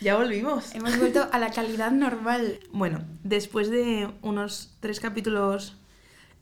Ya 0.00 0.16
volvimos. 0.16 0.74
Hemos 0.74 0.98
vuelto 0.98 1.28
a 1.30 1.38
la 1.38 1.50
calidad 1.50 1.90
normal. 1.92 2.60
Bueno, 2.72 3.04
después 3.22 3.70
de 3.70 4.08
unos 4.22 4.74
tres 4.80 4.98
capítulos 5.00 5.76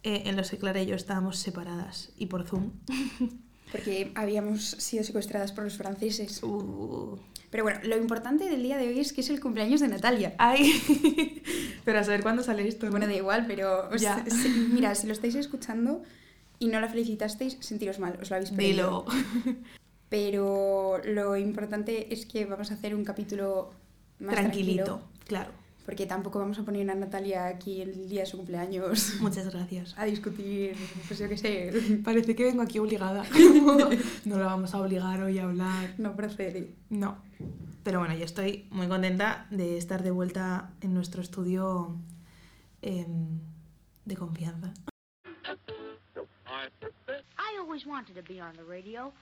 eh, 0.05 0.23
en 0.27 0.37
los 0.37 0.51
que 0.51 0.59
Clara 0.59 0.81
y 0.81 0.87
yo 0.87 0.95
estábamos 0.95 1.39
separadas 1.39 2.11
y 2.17 2.27
por 2.27 2.45
Zoom. 2.47 2.71
Porque 3.73 4.13
habíamos 4.15 4.63
sido 4.65 5.05
secuestradas 5.05 5.53
por 5.53 5.65
los 5.65 5.77
franceses. 5.77 6.43
Uh, 6.43 7.19
Pero 7.51 7.65
bueno, 7.65 7.81
lo 7.83 7.99
importante 7.99 8.49
del 8.49 8.63
día 8.63 8.79
de 8.79 8.89
hoy 8.89 9.01
es 9.01 9.13
que 9.13 9.21
es 9.21 9.29
el 9.29 9.41
cumpleaños 9.41 9.81
de 9.81 9.89
Natalia. 9.89 10.35
ay. 10.39 11.43
Pero 11.85 11.99
a 11.99 12.05
saber 12.05 12.23
cuándo 12.23 12.43
sale 12.43 12.67
esto. 12.67 12.87
¿no? 12.87 12.93
Bueno, 12.93 13.07
da 13.07 13.15
igual, 13.15 13.47
pero 13.47 13.95
Ya. 13.97 14.25
si- 14.31 14.49
mira, 14.73 14.95
si 14.95 15.07
lo 15.07 15.13
estáis 15.13 15.35
escuchando 15.35 16.03
y 16.59 16.69
no 16.69 16.81
la 16.81 16.89
felicitasteis, 16.89 17.57
sentiros 17.61 17.99
mal, 17.99 18.19
os 18.23 18.31
lo 18.31 18.37
habéis 18.37 18.51
pedido. 18.53 19.05
Dilo. 19.45 19.59
Pero 20.09 21.01
lo 21.05 21.37
importante 21.37 22.13
es 22.13 22.25
que 22.27 22.47
vamos 22.47 22.71
a 22.71 22.75
hacer 22.75 22.95
un 22.95 23.05
capítulo 23.05 23.71
más 24.21 24.35
Tranquilito, 24.35 24.85
tranquilo, 24.85 25.09
claro. 25.27 25.51
porque 25.85 26.07
tampoco 26.07 26.39
vamos 26.39 26.59
a 26.59 26.63
poner 26.65 26.91
a 26.91 26.95
Natalia 26.95 27.47
aquí 27.47 27.83
el 27.83 28.09
día 28.09 28.21
de 28.21 28.27
su 28.27 28.37
cumpleaños 28.39 29.15
Muchas 29.21 29.53
gracias. 29.53 29.95
a 29.99 30.05
discutir, 30.07 30.75
pues 31.07 31.19
yo 31.21 31.29
qué 31.29 31.37
sé, 31.37 31.73
Parece 32.05 32.35
que 32.35 32.45
vengo 32.45 32.63
aquí 32.63 32.79
obligada. 32.79 33.25
no 34.25 34.39
la 34.39 34.47
vamos 34.47 34.75
a 34.75 34.81
obligar 34.81 35.23
hoy 35.23 35.39
a 35.39 35.45
hablar. 35.45 35.95
no 35.99 36.17
procede. 36.17 36.75
No. 36.89 37.19
Pero 37.85 38.01
bueno, 38.01 38.15
yo 38.17 38.25
estoy 38.25 38.67
muy 38.71 38.89
contenta 38.89 39.47
de 39.51 39.79
estar 39.79 40.03
de 40.03 40.11
vuelta 40.11 40.71
en 40.81 40.95
nuestro 40.95 41.23
estudio 41.23 41.97
em, 42.83 43.39
de 44.05 44.17
confianza. 44.17 44.73
I 47.39 47.57
always 47.61 47.87
wanted 47.87 48.15
to 48.15 48.23
be 48.23 48.41
on 48.43 48.55
the 48.57 48.65
radio. 48.65 49.13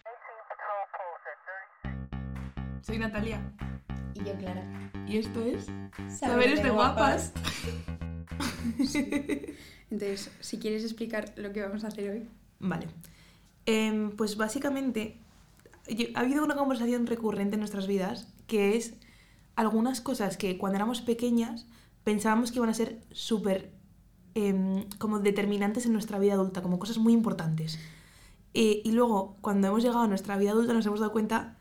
Soy 2.87 2.99
Natalia 2.99 3.41
Y 4.15 4.21
yo, 4.21 4.37
Clara. 4.39 4.63
y 5.09 5.17
esto 5.17 5.43
es 5.45 5.67
Saberes 6.17 6.63
de 6.63 6.71
guapas. 6.71 7.33
Entonces, 9.91 10.31
si 10.41 10.59
quieres 10.59 10.85
explicar 10.85 11.33
lo 11.37 11.53
que 11.53 11.63
vamos 11.63 11.83
a 11.83 11.89
hacer 11.89 12.11
hoy. 12.11 12.29
Vale. 12.61 12.87
Em, 13.67 14.11
pues 14.13 14.37
básicamente 14.37 15.17
yo- 15.89 16.07
ha 16.15 16.21
habido 16.21 16.45
una 16.45 16.55
conversación 16.55 17.07
recurrente 17.09 17.55
en 17.55 17.61
nuestras 17.61 17.89
vidas 17.89 18.33
que 18.47 18.77
es 18.77 18.95
algunas 19.57 20.01
cosas 20.01 20.37
que 20.37 20.57
cuando 20.57 20.77
éramos 20.77 21.01
pequeñas 21.01 21.67
pensábamos 22.05 22.53
que 22.53 22.59
iban 22.59 22.71
a 22.71 22.75
ser 22.75 23.01
súper 23.11 23.73
em, 24.35 24.89
como 24.99 25.19
determinantes 25.19 25.87
en 25.87 25.93
nuestra 25.93 26.19
vida 26.21 26.35
adulta, 26.35 26.63
como 26.63 26.79
cosas 26.79 26.99
muy 26.99 27.13
importantes. 27.15 27.81
Eh, 28.55 28.83
y 28.85 28.93
luego, 28.93 29.37
cuando 29.41 29.67
hemos 29.69 29.83
llegado 29.83 30.03
a 30.03 30.07
nuestra 30.09 30.37
vida 30.37 30.51
adulta, 30.53 30.73
nos 30.73 30.87
hemos 30.87 31.01
dado 31.01 31.11
cuenta 31.11 31.57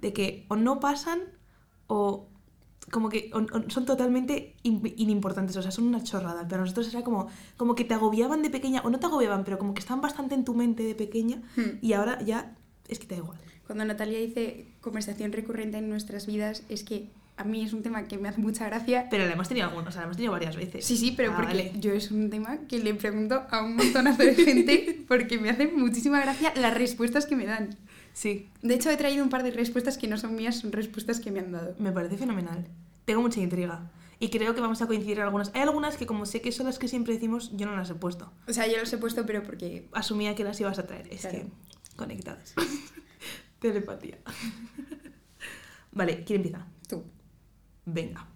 de 0.00 0.12
que 0.12 0.46
o 0.48 0.56
no 0.56 0.80
pasan 0.80 1.20
o 1.86 2.28
como 2.90 3.10
que 3.10 3.30
o- 3.34 3.40
o 3.56 3.70
son 3.70 3.84
totalmente 3.84 4.56
in- 4.62 4.94
inimportantes, 4.96 5.54
o 5.56 5.62
sea, 5.62 5.70
son 5.70 5.86
una 5.86 6.02
chorrada. 6.02 6.46
Pero 6.48 6.62
nosotros 6.62 6.88
era 6.94 7.02
como, 7.04 7.28
como 7.58 7.74
que 7.74 7.84
te 7.84 7.92
agobiaban 7.94 8.42
de 8.42 8.48
pequeña, 8.50 8.80
o 8.82 8.88
no 8.90 8.98
te 8.98 9.06
agobiaban, 9.06 9.44
pero 9.44 9.58
como 9.58 9.74
que 9.74 9.80
estaban 9.80 10.00
bastante 10.00 10.34
en 10.34 10.44
tu 10.44 10.54
mente 10.54 10.82
de 10.84 10.94
pequeña 10.94 11.42
Hmm. 11.56 11.78
y 11.82 11.92
ahora 11.92 12.18
ya 12.24 12.56
es 12.88 12.98
que 12.98 13.06
te 13.06 13.14
da 13.16 13.20
igual. 13.20 13.38
Cuando 13.66 13.84
Natalia 13.84 14.18
dice 14.18 14.66
conversación 14.80 15.32
recurrente 15.32 15.76
en 15.76 15.90
nuestras 15.90 16.26
vidas, 16.26 16.62
es 16.70 16.82
que 16.82 17.10
a 17.36 17.44
mí 17.44 17.62
es 17.62 17.72
un 17.74 17.82
tema 17.82 18.08
que 18.08 18.16
me 18.18 18.28
hace 18.30 18.40
mucha 18.40 18.64
gracia. 18.66 19.06
Pero 19.10 19.26
la 19.26 19.32
hemos 19.34 19.46
tenido 19.48 19.66
algunos, 19.68 19.88
o 19.88 19.92
sea, 19.92 20.00
la 20.00 20.04
hemos 20.06 20.16
tenido 20.16 20.32
varias 20.32 20.56
veces. 20.56 20.84
Sí, 20.86 20.96
sí, 20.96 21.12
pero 21.16 21.32
Ah, 21.32 21.36
porque 21.36 21.48
vale. 21.52 21.72
yo 21.78 21.92
es 21.92 22.10
un 22.10 22.30
tema 22.30 22.60
que 22.66 22.78
le 22.78 22.94
pregunto 22.94 23.42
a 23.50 23.62
un 23.62 23.76
montonazo 23.76 24.22
de 24.22 24.34
gente 24.34 25.04
porque 25.08 25.38
me 25.38 25.50
hace 25.50 25.66
muchísima 25.68 26.18
gracia 26.20 26.52
las 26.56 26.72
respuestas 26.74 27.26
que 27.26 27.36
me 27.36 27.44
dan. 27.44 27.76
Sí, 28.18 28.50
De 28.62 28.74
hecho, 28.74 28.90
he 28.90 28.96
traído 28.96 29.22
un 29.22 29.30
par 29.30 29.44
de 29.44 29.52
respuestas 29.52 29.96
que 29.96 30.08
no 30.08 30.16
son 30.18 30.34
mías, 30.34 30.56
son 30.58 30.72
respuestas 30.72 31.20
que 31.20 31.30
me 31.30 31.38
han 31.38 31.52
dado. 31.52 31.76
me 31.78 31.92
parece 31.92 32.16
fenomenal. 32.16 32.66
Tengo 33.04 33.22
mucha 33.22 33.38
intriga. 33.40 33.92
Y 34.18 34.28
creo 34.30 34.56
que 34.56 34.60
vamos 34.60 34.82
a 34.82 34.88
coincidir 34.88 35.18
en 35.18 35.22
algunas. 35.22 35.52
Hay 35.54 35.60
algunas 35.60 35.96
que 35.96 36.04
como 36.04 36.26
sé 36.26 36.40
que 36.40 36.50
son 36.50 36.66
las 36.66 36.80
que 36.80 36.88
siempre 36.88 37.14
decimos, 37.14 37.52
yo 37.56 37.66
no 37.66 37.76
las 37.76 37.90
he 37.90 37.94
puesto. 37.94 38.32
O 38.48 38.52
sea, 38.52 38.66
yo 38.66 38.76
los 38.76 38.92
he 38.92 38.98
puesto, 38.98 39.24
pero 39.24 39.44
porque... 39.44 39.88
Asumía 39.92 40.34
que 40.34 40.42
las 40.42 40.60
ibas 40.60 40.80
a 40.80 40.86
traer. 40.88 41.06
Es 41.12 41.20
Claro. 41.20 41.38
que 41.38 41.46
conectadas. 41.94 42.54
Telepatía. 43.60 44.18
vale, 45.92 46.24
¿quién 46.24 46.38
empieza? 46.38 46.66
Tú. 46.88 47.04
Venga. 47.86 48.26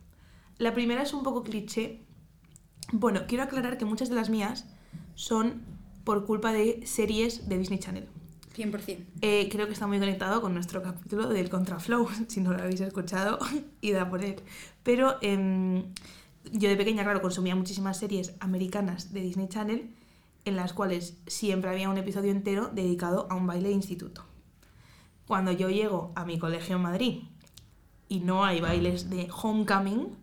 La 0.59 0.75
primera 0.75 1.03
es 1.03 1.12
un 1.12 1.25
poco 1.25 1.42
cliché. 1.42 2.03
Bueno, 2.92 3.22
quiero 3.26 3.42
aclarar 3.42 3.78
que 3.78 3.84
muchas 3.84 4.09
de 4.09 4.15
las 4.15 4.31
mías 4.31 4.66
son 5.16 5.62
por 6.04 6.25
culpa 6.25 6.53
de 6.53 6.87
series 6.87 7.48
de 7.48 7.59
Disney 7.59 7.81
Channel. 7.81 8.09
100%. 8.57 9.05
Eh, 9.21 9.49
creo 9.51 9.67
que 9.67 9.73
está 9.73 9.87
muy 9.87 9.99
conectado 9.99 10.41
con 10.41 10.55
nuestro 10.55 10.83
capítulo 10.83 11.29
del 11.29 11.49
Contraflow, 11.49 12.09
si 12.29 12.41
no 12.41 12.53
lo 12.53 12.63
habéis 12.63 12.81
escuchado, 12.81 13.39
id 13.81 13.97
a 13.97 14.09
por 14.09 14.25
él. 14.25 14.37
Pero 14.83 15.17
em, 15.21 15.85
yo 16.53 16.69
de 16.69 16.77
pequeña, 16.77 17.03
claro, 17.05 17.23
consumía 17.23 17.55
muchísimas 17.55 17.99
series 17.99 18.35
americanas 18.41 19.13
de 19.13 19.21
Disney 19.21 19.49
Channel, 19.49 19.95
en 20.45 20.57
las 20.57 20.73
cuales 20.73 21.17
siempre 21.27 21.71
había 21.71 21.89
un 21.89 21.99
episodio 21.99 22.33
entero 22.33 22.69
dedicado 22.69 23.27
a 23.31 23.35
un 23.35 23.47
baile 23.47 23.69
de 23.69 23.75
instituto. 23.75 24.25
Cuando 25.27 25.53
yo 25.53 25.71
llego 25.71 26.13
a 26.17 26.25
mi 26.25 26.39
colegio 26.39 26.77
en 26.77 26.83
Madrid 26.83 27.23
y 28.09 28.21
no 28.21 28.45
hay 28.45 28.61
bailes 28.61 29.09
de 29.09 29.29
homecoming, 29.31 30.17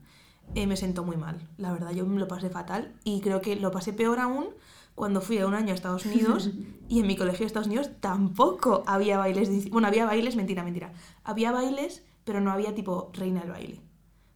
eh, 0.55 0.67
me 0.67 0.75
sentó 0.75 1.03
muy 1.03 1.15
mal. 1.15 1.47
La 1.57 1.71
verdad, 1.71 1.91
yo 1.91 2.05
me 2.05 2.19
lo 2.19 2.27
pasé 2.27 2.49
fatal 2.49 2.93
y 3.03 3.21
creo 3.21 3.39
que 3.39 3.55
lo 3.55 3.71
pasé 3.71 3.93
peor 3.93 4.19
aún 4.19 4.49
cuando 4.99 5.21
fui 5.21 5.37
a 5.39 5.47
un 5.47 5.53
año 5.53 5.71
a 5.71 5.75
Estados 5.75 6.05
Unidos 6.11 6.51
y 6.89 6.99
en 6.99 7.07
mi 7.07 7.15
colegio 7.15 7.39
de 7.39 7.45
Estados 7.47 7.67
Unidos 7.67 7.89
tampoco 8.01 8.83
había 8.85 9.17
bailes. 9.17 9.69
bueno, 9.69 9.87
había 9.87 10.05
bailes, 10.05 10.35
mentira, 10.35 10.61
mentira. 10.63 10.91
Había 11.23 11.51
bailes, 11.53 12.03
pero 12.25 12.41
no 12.41 12.51
había 12.51 12.75
tipo 12.75 13.09
reina 13.13 13.39
del 13.41 13.51
baile. 13.51 13.81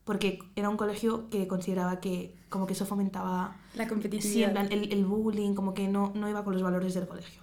Porque 0.05 0.39
era 0.55 0.69
un 0.69 0.77
colegio 0.77 1.29
que 1.29 1.47
consideraba 1.47 1.99
que 1.99 2.35
como 2.49 2.65
que 2.65 2.73
eso 2.73 2.85
fomentaba 2.85 3.57
La 3.75 3.87
competitividad. 3.87 4.71
el, 4.71 4.91
el 4.93 5.05
bullying, 5.05 5.53
como 5.53 5.73
que 5.73 5.87
no, 5.89 6.11
no 6.15 6.29
iba 6.29 6.43
con 6.45 6.53
los 6.53 6.63
valores 6.63 6.93
del 6.93 7.07
colegio. 7.07 7.42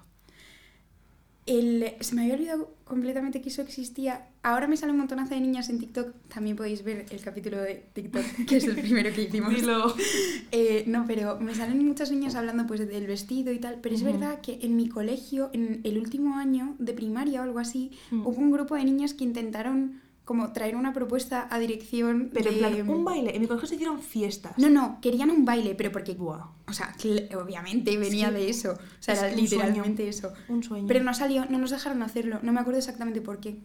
El- 1.50 1.93
se 2.00 2.15
me 2.15 2.22
había 2.22 2.34
olvidado 2.34 2.75
completamente 2.84 3.41
que 3.43 3.49
eso 3.49 3.61
existía. 3.62 4.27
Ahora 4.43 4.66
me 4.69 4.77
sale 4.77 4.93
un 4.93 4.99
montonazo 4.99 5.34
de 5.34 5.41
niñas 5.41 5.69
en 5.69 5.78
TikTok. 5.78 6.15
También 6.33 6.56
podéis 6.56 6.83
ver 6.84 7.06
el 7.11 7.21
capítulo 7.21 7.61
de 7.61 7.84
TikTok, 7.93 8.22
que 8.49 8.56
es 8.56 8.65
el 8.65 8.77
primero 8.77 9.12
que 9.15 9.22
hicimos. 9.22 9.55
Dilo. 9.55 9.94
Eh, 10.53 10.83
no, 10.88 11.05
pero 11.06 11.38
me 11.38 11.55
salen 11.55 11.87
muchas 11.87 12.11
niñas 12.11 12.34
hablando 12.34 12.66
pues 12.66 12.81
del 12.81 13.06
vestido 13.06 13.53
y 13.53 13.59
tal. 13.61 13.78
Pero 13.81 13.94
es 13.94 14.03
verdad 14.03 14.41
que 14.41 14.59
en 14.62 14.75
mi 14.77 14.88
colegio, 14.88 15.50
en 15.53 15.81
el 15.84 15.97
último 15.99 16.34
año 16.37 16.75
de 16.81 16.93
primaria 16.93 17.41
o 17.41 17.44
algo 17.44 17.59
así, 17.61 17.93
Mm. 18.11 18.27
hubo 18.27 18.37
un 18.41 18.50
grupo 18.50 18.75
de 18.75 18.84
niñas 18.84 19.15
que 19.15 19.22
intentaron 19.25 20.00
como 20.30 20.52
traer 20.52 20.76
una 20.76 20.92
propuesta 20.92 21.48
a 21.50 21.58
dirección 21.58 22.30
Pero 22.32 22.50
en 22.50 22.54
de... 22.54 22.60
plan, 22.60 22.88
un 22.88 23.04
baile. 23.04 23.34
En 23.34 23.41
mi 23.42 23.48
colegio 23.48 23.66
se 23.66 23.74
hicieron 23.74 23.98
fiestas. 23.98 24.56
No, 24.58 24.70
no, 24.70 25.00
querían 25.02 25.28
un 25.28 25.44
baile, 25.44 25.74
pero 25.74 25.91
porque... 25.91 26.14
Buah, 26.14 26.46
O 26.68 26.72
sea, 26.72 26.94
obviamente 27.36 27.98
venía 27.98 28.30
de 28.30 28.48
eso. 28.48 28.74
O 28.74 29.02
sea, 29.02 29.14
es 29.14 29.22
era 29.24 29.34
literalmente 29.34 30.12
sueño. 30.12 30.36
eso. 30.36 30.52
un 30.52 30.62
sueño. 30.62 30.86
Pero 30.86 31.02
no 31.02 31.14
salió, 31.14 31.46
no 31.46 31.58
nos 31.58 31.70
dejaron 31.70 32.00
hacerlo. 32.04 32.38
No 32.44 32.52
me 32.52 32.60
acuerdo 32.60 32.78
exactamente 32.78 33.20
por 33.20 33.40
qué. 33.40 33.64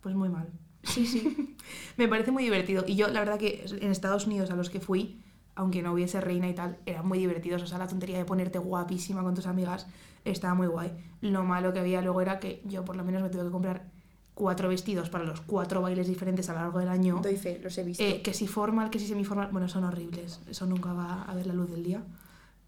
Pues 0.00 0.14
muy 0.14 0.30
mal. 0.30 0.48
Sí, 0.84 1.06
sí. 1.06 1.54
Me 1.98 2.08
parece 2.08 2.30
muy 2.30 2.44
divertido. 2.44 2.84
Y 2.86 2.96
yo, 2.96 3.08
la 3.08 3.20
verdad 3.20 3.38
que 3.38 3.66
en 3.78 3.90
Estados 3.90 4.26
Unidos 4.26 4.50
a 4.50 4.56
los 4.56 4.70
que 4.70 4.80
fui, 4.80 5.20
aunque 5.54 5.82
no 5.82 5.92
hubiese 5.92 6.22
reina 6.22 6.48
y 6.48 6.54
tal, 6.54 6.78
eran 6.86 7.06
muy 7.06 7.18
divertidos. 7.18 7.60
O 7.62 7.66
sea, 7.66 7.76
la 7.76 7.88
tontería 7.88 8.16
de 8.16 8.24
ponerte 8.24 8.58
guapísima 8.58 9.22
con 9.22 9.34
tus 9.34 9.46
amigas 9.46 9.86
estaba 10.24 10.54
muy 10.54 10.66
guay. 10.66 10.92
Lo 11.20 11.44
malo 11.44 11.74
que 11.74 11.80
había 11.80 12.00
luego 12.00 12.22
era 12.22 12.40
que 12.40 12.62
yo 12.64 12.86
por 12.86 12.96
lo 12.96 13.04
menos 13.04 13.22
me 13.22 13.28
tuve 13.28 13.44
que 13.44 13.50
comprar 13.50 13.95
cuatro 14.36 14.68
vestidos 14.68 15.08
para 15.08 15.24
los 15.24 15.40
cuatro 15.40 15.80
bailes 15.80 16.06
diferentes 16.06 16.48
a 16.50 16.52
lo 16.52 16.60
largo 16.60 16.78
del 16.78 16.90
año. 16.90 17.20
Doy 17.22 17.36
fe, 17.36 17.58
los 17.64 17.76
he 17.78 17.82
visto. 17.82 18.04
Eh, 18.04 18.20
que 18.22 18.34
si 18.34 18.46
formal, 18.46 18.90
que 18.90 18.98
si 19.00 19.06
semiformal, 19.08 19.48
bueno, 19.50 19.66
son 19.68 19.82
horribles. 19.84 20.40
Eso 20.48 20.66
nunca 20.66 20.92
va 20.92 21.22
a 21.22 21.34
ver 21.34 21.46
la 21.46 21.54
luz 21.54 21.70
del 21.70 21.82
día. 21.82 22.02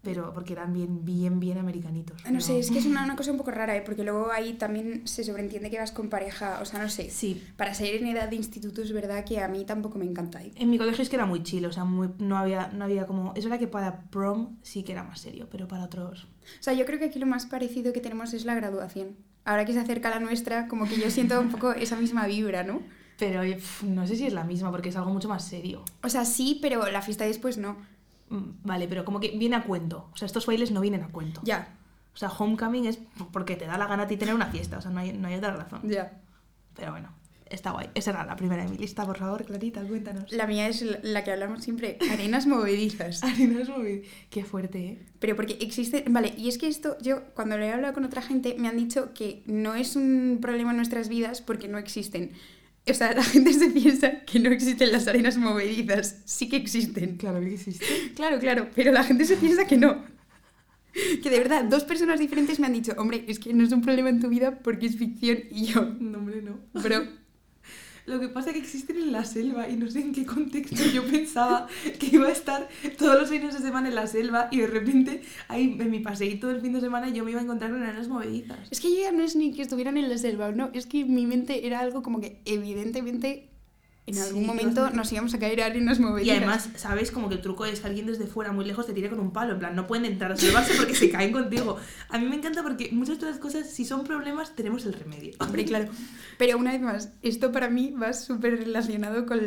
Pero 0.01 0.31
porque 0.33 0.53
eran 0.53 0.73
bien, 0.73 1.03
bien, 1.03 1.41
bien 1.41 1.57
americanitos. 1.57 2.17
No 2.23 2.23
pero- 2.29 2.39
sé, 2.41 2.57
es 2.59 2.71
que 2.71 2.79
es 2.79 2.85
una, 2.85 3.03
una 3.03 3.17
cosa 3.17 3.31
un 3.33 3.37
poco 3.37 3.51
rara, 3.51 3.75
¿eh? 3.75 3.81
porque 3.85 4.03
luego 4.05 4.31
ahí 4.31 4.53
también 4.53 5.05
se 5.05 5.25
sobreentiende 5.25 5.69
que 5.69 5.77
vas 5.77 5.91
con 5.91 6.07
pareja, 6.09 6.59
o 6.61 6.65
sea, 6.65 6.79
no 6.81 6.87
sé. 6.89 7.09
Sí. 7.09 7.43
Para 7.57 7.73
ser 7.73 7.95
en 7.95 8.07
edad 8.07 8.29
de 8.29 8.37
instituto 8.37 8.81
es 8.81 8.93
verdad 8.93 9.25
que 9.25 9.41
a 9.41 9.49
mí 9.49 9.65
tampoco 9.65 9.99
me 9.99 10.05
encanta. 10.05 10.41
¿eh? 10.41 10.53
En 10.55 10.69
mi 10.69 10.77
colegio 10.77 11.03
es 11.03 11.09
que 11.09 11.17
era 11.17 11.25
muy 11.25 11.43
chill, 11.43 11.65
o 11.65 11.73
sea, 11.73 11.83
muy- 11.83 12.09
no, 12.17 12.37
había, 12.37 12.69
no 12.69 12.85
había 12.85 13.05
como... 13.05 13.33
Es 13.35 13.43
verdad 13.43 13.59
que 13.59 13.67
para 13.67 14.03
prom 14.09 14.57
sí 14.61 14.83
que 14.83 14.93
era 14.93 15.03
más 15.03 15.19
serio, 15.19 15.47
pero 15.51 15.67
para 15.67 15.83
otros... 15.83 16.23
O 16.23 16.63
sea, 16.63 16.71
yo 16.73 16.85
creo 16.85 16.97
que 16.97 17.05
aquí 17.05 17.19
lo 17.19 17.25
más 17.27 17.45
parecido 17.45 17.91
que 17.91 17.99
tenemos 17.99 18.33
es 18.33 18.45
la 18.45 18.55
graduación. 18.55 19.17
Ahora 19.45 19.65
que 19.65 19.73
se 19.73 19.79
acerca 19.79 20.09
la 20.09 20.19
nuestra, 20.19 20.67
como 20.67 20.87
que 20.87 20.97
yo 20.99 21.09
siento 21.09 21.39
un 21.39 21.49
poco 21.49 21.71
esa 21.71 21.95
misma 21.95 22.27
vibra, 22.27 22.63
¿no? 22.63 22.81
Pero 23.17 23.41
pf, 23.41 23.85
no 23.85 24.05
sé 24.07 24.15
si 24.15 24.25
es 24.27 24.33
la 24.33 24.43
misma, 24.43 24.71
porque 24.71 24.89
es 24.89 24.95
algo 24.95 25.11
mucho 25.11 25.27
más 25.27 25.43
serio. 25.43 25.83
O 26.03 26.09
sea, 26.09 26.23
sí, 26.25 26.59
pero 26.61 26.89
la 26.91 27.01
fiesta 27.01 27.25
después 27.25 27.57
no. 27.57 27.77
Mm, 28.29 28.51
Vale, 28.63 28.87
pero 28.87 29.03
como 29.05 29.19
que 29.19 29.29
viene 29.37 29.55
a 29.55 29.63
cuento. 29.63 30.09
O 30.13 30.17
sea, 30.17 30.25
estos 30.25 30.45
bailes 30.45 30.71
no 30.71 30.81
vienen 30.81 31.03
a 31.03 31.07
cuento. 31.09 31.41
Ya, 31.43 31.75
O 32.13 32.17
sea, 32.17 32.29
homecoming 32.29 32.85
es 32.85 32.99
porque 33.31 33.55
te 33.55 33.65
da 33.65 33.77
la 33.77 33.87
gana 33.87 34.03
a 34.03 34.07
ti 34.07 34.17
tener 34.17 34.35
una 34.35 34.47
fiesta, 34.47 34.77
o 34.77 34.81
sea, 34.81 34.91
no 34.91 34.99
hay, 34.99 35.13
no 35.13 35.27
hay 35.27 35.35
otra 35.35 35.55
razón. 35.55 35.81
ya. 35.83 36.13
Pero 36.75 36.91
bueno, 36.91 37.09
está 37.49 37.71
guay. 37.71 37.87
Esa 37.95 38.11
era 38.11 38.25
la 38.25 38.35
primera 38.35 38.63
de 38.63 38.69
mi 38.69 38.77
lista, 38.77 39.05
por 39.05 39.17
favor, 39.17 39.45
Clarita, 39.45 39.81
cuéntanos. 39.83 40.31
La 40.31 40.47
mía 40.47 40.67
es 40.67 40.83
la- 41.03 41.23
que 41.23 41.31
hablamos 41.31 41.63
siempre, 41.63 41.97
arenas 42.11 42.45
movedizas. 42.47 43.23
Arenas 43.23 43.69
Movid. 43.69 44.03
Qué 44.29 44.43
fuerte, 44.43 44.79
¿eh? 44.79 44.99
Pero 45.19 45.35
porque 45.35 45.57
existe, 45.61 46.03
vale, 46.09 46.33
y 46.37 46.47
es 46.49 46.57
que 46.57 46.67
esto, 46.67 46.97
yo 47.01 47.23
cuando 47.33 47.57
lo 47.57 47.63
he 47.63 47.71
hablado 47.71 47.93
con 47.93 48.05
otra 48.05 48.21
gente, 48.21 48.55
me 48.57 48.67
han 48.67 48.77
dicho 48.77 49.13
que 49.13 49.43
no 49.45 49.75
es 49.75 49.95
un 49.95 50.39
problema 50.41 50.71
en 50.71 50.77
nuestras 50.77 51.09
vidas 51.09 51.41
porque 51.41 51.67
no 51.67 51.77
existen. 51.77 52.31
O 52.89 52.93
sea, 52.93 53.13
la 53.13 53.23
gente 53.23 53.53
se 53.53 53.69
piensa 53.69 54.21
que 54.21 54.39
no 54.39 54.49
existen 54.49 54.91
las 54.91 55.07
arenas 55.07 55.37
movedizas. 55.37 56.21
Sí 56.25 56.49
que 56.49 56.55
existen. 56.55 57.17
Claro 57.17 57.39
que 57.41 57.53
existe. 57.53 57.85
Claro, 58.15 58.39
claro, 58.39 58.67
pero 58.73 58.91
la 58.91 59.03
gente 59.03 59.25
se 59.25 59.35
piensa 59.37 59.67
que 59.67 59.77
no. 59.77 60.03
Que 61.21 61.29
de 61.29 61.37
verdad, 61.37 61.65
dos 61.65 61.83
personas 61.83 62.19
diferentes 62.19 62.59
me 62.59 62.65
han 62.65 62.73
dicho, 62.73 62.93
hombre, 62.97 63.23
es 63.27 63.37
que 63.37 63.53
no 63.53 63.63
es 63.63 63.71
un 63.71 63.81
problema 63.81 64.09
en 64.09 64.19
tu 64.19 64.27
vida 64.27 64.59
porque 64.63 64.87
es 64.87 64.97
ficción. 64.97 65.37
Y 65.51 65.65
yo, 65.65 65.81
No, 65.99 66.17
hombre, 66.17 66.41
no. 66.41 66.59
bro, 66.81 67.03
Lo 68.09 68.19
que 68.19 68.27
pasa 68.27 68.49
es 68.49 68.55
que 68.55 68.61
existen 68.61 68.97
en 68.97 69.11
la 69.11 69.23
selva 69.23 69.69
y 69.69 69.75
no 69.75 69.87
sé 69.87 69.99
en 69.99 70.13
qué 70.13 70.25
contexto 70.25 70.83
yo 70.91 71.05
pensaba 71.05 71.67
que 71.99 72.07
iba 72.07 72.27
a 72.27 72.31
estar 72.31 72.67
todos 72.97 73.19
los 73.19 73.29
fines 73.29 73.53
de 73.53 73.59
semana 73.59 73.89
en 73.89 73.93
la 73.95 74.07
selva 74.07 74.47
y 74.49 74.61
de 74.61 74.67
repente 74.67 75.21
ahí 75.47 75.77
en 75.79 75.91
mi 75.91 75.99
paseíto 75.99 76.47
del 76.47 76.59
fin 76.59 76.73
de 76.73 76.81
semana 76.81 77.09
yo 77.09 77.23
me 77.23 77.31
iba 77.31 77.39
a 77.39 77.43
encontrar 77.43 77.69
con 77.69 77.83
arenas 77.83 78.07
movedizas. 78.07 78.57
es 78.71 78.81
que 78.81 78.95
ya 78.95 79.11
no 79.11 79.21
es 79.21 79.35
ni 79.35 79.53
que 79.53 79.61
estuvieran 79.61 79.95
en 79.97 80.09
la 80.09 80.17
selva, 80.17 80.51
no, 80.51 80.71
es 80.73 80.87
que 80.87 81.05
mi 81.05 81.27
mente 81.27 81.67
era 81.67 81.81
algo 81.81 82.01
como 82.01 82.19
que 82.19 82.39
evidentemente 82.45 83.48
en 84.09 84.15
Sí, 84.15 84.19
algún 84.21 84.41
que 84.41 84.47
momento 84.47 84.85
a- 84.85 84.89
nos 84.91 85.11
íbamos 85.11 85.33
a 85.33 85.39
caer 85.39 85.61
a 85.61 85.65
arenas 85.67 85.99
movedizas. 85.99 86.27
Y 86.35 86.37
además, 86.37 86.69
¿sabes? 86.75 87.11
Como 87.11 87.29
que 87.29 87.35
el 87.35 87.41
truco 87.41 87.65
es 87.65 87.79
que 87.79 87.87
alguien 87.87 88.05
desde 88.05 88.27
fuera, 88.27 88.51
muy 88.51 88.65
lejos, 88.65 88.85
te 88.85 88.93
tire 88.93 89.09
con 89.09 89.19
un 89.19 89.31
palo. 89.31 89.53
En 89.53 89.59
plan, 89.59 89.75
no 89.75 89.87
pueden 89.87 90.05
entrar 90.05 90.31
a 90.31 90.35
salvarse 90.37 90.73
porque 90.77 90.93
se 90.95 91.09
caen 91.09 91.31
contigo. 91.31 91.77
A 92.09 92.17
mí 92.17 92.25
me 92.27 92.35
encanta 92.35 92.61
porque 92.63 92.89
muchas 92.91 93.19
de 93.19 93.27
las 93.27 93.37
cosas, 93.39 93.69
si 93.69 93.85
son 93.85 94.03
problemas, 94.03 94.55
tenemos 94.55 94.85
el 94.85 94.93
remedio. 94.93 95.33
Hombre, 95.39 95.65
claro. 95.65 95.89
Pero 96.37 96.57
una 96.57 96.71
vez 96.71 96.81
más, 96.81 97.09
esto 97.21 97.51
para 97.51 97.69
mí 97.69 97.91
va 97.91 98.13
súper 98.13 98.57
relacionado 98.59 99.25
con 99.25 99.39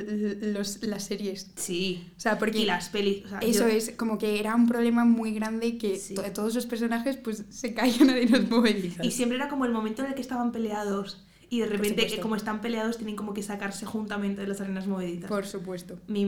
los, 0.54 0.82
las 0.82 1.04
series. 1.04 1.50
Sí. 1.56 2.08
O 2.16 2.20
sea, 2.20 2.38
porque 2.38 2.60
Y 2.60 2.64
las 2.64 2.88
pelis. 2.88 3.24
o 3.24 3.28
sea, 3.28 3.38
eso 3.40 3.68
yo- 3.68 3.74
es 3.74 3.90
como 3.96 4.18
que 4.18 4.38
era 4.40 4.54
un 4.54 4.66
problema 4.66 5.04
muy 5.04 5.32
grande 5.34 5.78
que 5.78 5.98
Sí. 5.98 6.14
to- 6.14 6.22
todos 6.32 6.54
los 6.54 6.66
personajes 6.66 7.16
pues 7.16 7.44
se 7.50 7.74
caían 7.74 8.08
a 8.10 8.12
arenas 8.12 8.48
movedizas. 8.50 9.04
Y 9.04 9.10
siempre 9.10 9.36
era 9.36 9.48
como 9.48 9.64
el 9.64 9.72
momento 9.72 10.02
en 10.02 10.08
el 10.08 10.14
que 10.14 10.20
estaban 10.22 10.52
peleados. 10.52 11.24
Y 11.52 11.60
de 11.60 11.66
repente, 11.66 12.06
eh, 12.06 12.18
como 12.18 12.34
están 12.34 12.62
peleados, 12.62 12.96
tienen 12.96 13.14
como 13.14 13.34
que 13.34 13.42
sacarse 13.42 13.84
juntamente 13.84 14.40
de 14.40 14.46
las 14.46 14.62
arenas 14.62 14.86
movedizas. 14.86 15.28
Por 15.28 15.44
supuesto. 15.44 15.98
mi, 16.06 16.24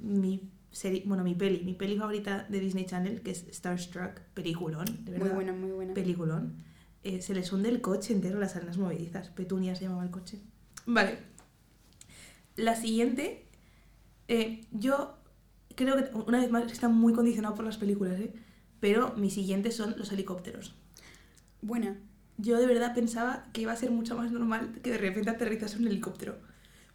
mi 0.00 0.50
serie, 0.70 1.02
bueno, 1.04 1.22
mi 1.22 1.34
peli, 1.34 1.62
mi 1.62 1.74
peli 1.74 1.98
favorita 1.98 2.46
de 2.48 2.58
Disney 2.58 2.86
Channel, 2.86 3.20
que 3.20 3.32
es 3.32 3.44
Starstruck, 3.52 4.20
peliculón, 4.32 4.86
de 5.04 5.12
verdad. 5.12 5.26
Muy 5.26 5.34
buena, 5.34 5.52
muy 5.52 5.72
buena. 5.72 5.92
Peliculón. 5.92 6.64
Eh, 7.02 7.20
se 7.20 7.34
les 7.34 7.52
hunde 7.52 7.68
el 7.68 7.82
coche 7.82 8.14
entero 8.14 8.40
las 8.40 8.56
arenas 8.56 8.78
movedizas. 8.78 9.28
Petunia 9.28 9.76
se 9.76 9.84
llamaba 9.84 10.04
el 10.04 10.10
coche. 10.10 10.40
Vale. 10.86 11.18
La 12.56 12.74
siguiente, 12.74 13.44
eh, 14.28 14.64
yo 14.70 15.18
creo 15.74 15.96
que 15.96 16.16
una 16.16 16.40
vez 16.40 16.50
más 16.50 16.72
está 16.72 16.88
muy 16.88 17.12
condicionado 17.12 17.54
por 17.54 17.66
las 17.66 17.76
películas, 17.76 18.18
¿eh? 18.18 18.32
Pero 18.80 19.12
mis 19.18 19.34
siguientes 19.34 19.76
son 19.76 19.96
los 19.98 20.10
helicópteros. 20.12 20.74
Buena. 21.60 21.98
Yo 22.38 22.58
de 22.58 22.66
verdad 22.66 22.94
pensaba 22.94 23.46
que 23.52 23.62
iba 23.62 23.72
a 23.72 23.76
ser 23.76 23.90
mucho 23.90 24.16
más 24.16 24.30
normal 24.32 24.78
que 24.82 24.90
de 24.90 24.98
repente 24.98 25.30
aterrizase 25.30 25.78
un 25.78 25.86
helicóptero. 25.86 26.36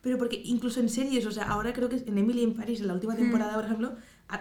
Pero 0.01 0.17
porque 0.17 0.41
incluso 0.45 0.79
en 0.79 0.89
series, 0.89 1.25
o 1.25 1.31
sea, 1.31 1.45
ahora 1.49 1.73
creo 1.73 1.89
que 1.89 1.97
en 1.97 2.17
Emily 2.17 2.43
en 2.43 2.53
Paris, 2.55 2.81
en 2.81 2.87
la 2.87 2.93
última 2.93 3.13
Hmm. 3.13 3.17
temporada, 3.19 3.55
por 3.55 3.65
ejemplo, 3.65 3.95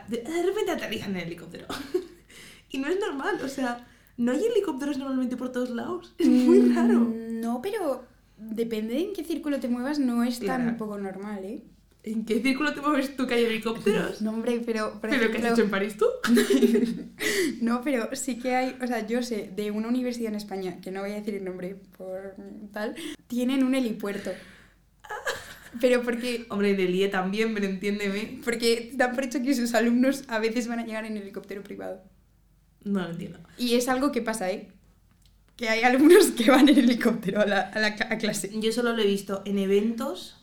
de, 0.08 0.18
de 0.22 0.42
repente 0.42 0.70
aterrizan 0.72 1.10
en 1.10 1.16
el 1.18 1.26
helicóptero. 1.28 1.66
y 2.70 2.78
no 2.78 2.88
es 2.88 2.98
normal, 3.00 3.38
o 3.42 3.48
sea, 3.48 3.86
no 4.16 4.32
hay 4.32 4.44
helicópteros 4.44 4.98
normalmente 4.98 5.36
por 5.36 5.52
todos 5.52 5.70
lados. 5.70 6.14
Es 6.18 6.28
muy 6.28 6.58
Mm, 6.60 6.74
raro. 6.74 7.12
No, 7.14 7.60
pero 7.62 8.04
depende 8.38 8.98
en 9.00 9.12
qué 9.12 9.24
círculo 9.24 9.60
te 9.60 9.68
muevas, 9.68 9.98
no 9.98 10.22
es 10.24 10.38
tan 10.40 10.62
Claro. 10.62 10.76
poco 10.78 10.98
normal, 10.98 11.44
¿eh? 11.44 11.62
¿En 12.06 12.24
qué 12.24 12.40
círculo 12.40 12.72
te 12.72 12.80
mueves 12.80 13.16
tú 13.16 13.26
que 13.26 13.34
hay 13.34 13.44
helicópteros? 13.44 14.22
No, 14.22 14.30
hombre, 14.30 14.62
pero 14.64 14.92
por 15.00 15.10
¿Pero 15.10 15.30
qué 15.32 15.38
has 15.38 15.44
ejemplo- 15.44 15.52
hecho 15.52 15.62
en 15.62 15.70
París 15.70 15.96
tú? 15.98 16.06
No, 17.60 17.82
pero 17.82 18.08
sí 18.14 18.38
que 18.38 18.54
hay, 18.54 18.76
o 18.82 18.86
sea, 18.86 19.06
yo 19.06 19.22
sé 19.22 19.50
de 19.56 19.70
una 19.70 19.88
universidad 19.88 20.28
en 20.30 20.36
España, 20.36 20.80
que 20.80 20.90
no 20.90 21.00
voy 21.00 21.10
a 21.12 21.14
decir 21.14 21.34
el 21.34 21.44
nombre 21.44 21.76
por 21.96 22.36
tal, 22.72 22.94
tienen 23.26 23.64
un 23.64 23.74
helipuerto. 23.74 24.30
Pero 25.80 26.02
porque, 26.02 26.46
Hombre, 26.48 26.70
en 26.70 26.80
el 26.80 26.94
IE 26.94 27.08
también, 27.08 27.52
pero 27.52 27.66
entiéndeme. 27.66 28.40
porque 28.44 28.92
dan 28.94 29.14
por 29.14 29.24
hecho 29.24 29.42
que 29.42 29.54
sus 29.54 29.74
alumnos 29.74 30.24
a 30.28 30.38
veces 30.38 30.68
van 30.68 30.78
a 30.78 30.86
llegar 30.86 31.04
en 31.04 31.18
helicóptero 31.18 31.62
privado. 31.62 32.02
No 32.84 33.00
lo 33.02 33.10
entiendo. 33.10 33.40
Y 33.58 33.74
es 33.74 33.86
algo 33.88 34.10
que 34.10 34.22
pasa, 34.22 34.50
¿eh? 34.50 34.68
Que 35.54 35.68
hay 35.68 35.82
alumnos 35.82 36.28
que 36.28 36.50
van 36.50 36.68
en 36.70 36.78
helicóptero 36.78 37.40
a, 37.42 37.46
la, 37.46 37.60
a, 37.60 37.78
la 37.78 37.88
a 37.88 38.16
clase. 38.16 38.50
Yo 38.58 38.72
solo 38.72 38.94
lo 38.94 39.02
he 39.02 39.06
visto 39.06 39.42
en 39.44 39.58
eventos, 39.58 40.35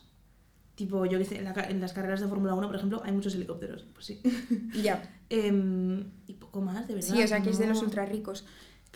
tipo, 0.74 1.06
yo 1.06 1.18
que 1.18 1.24
sé, 1.24 1.38
en, 1.38 1.44
la 1.44 1.52
ca- 1.54 1.68
en 1.68 1.80
las 1.80 1.92
carreras 1.92 2.20
de 2.20 2.26
Fórmula 2.28 2.54
1, 2.54 2.66
por 2.66 2.76
ejemplo, 2.76 3.02
hay 3.04 3.12
muchos 3.12 3.34
helicópteros. 3.34 3.84
Pues 3.94 4.06
sí. 4.06 4.20
Ya. 4.82 5.02
Em, 5.30 6.04
y 6.26 6.34
poco 6.34 6.60
más, 6.60 6.86
de 6.88 6.94
verdad. 6.94 7.14
Sí, 7.14 7.22
o 7.22 7.26
sea, 7.28 7.42
que 7.42 7.50
es 7.50 7.58
de 7.58 7.66
los 7.66 7.82
ultra 7.82 8.04
ricos. 8.06 8.44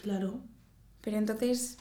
Claro. 0.02 0.40
Pero 1.02 1.16
entonces, 1.16 1.76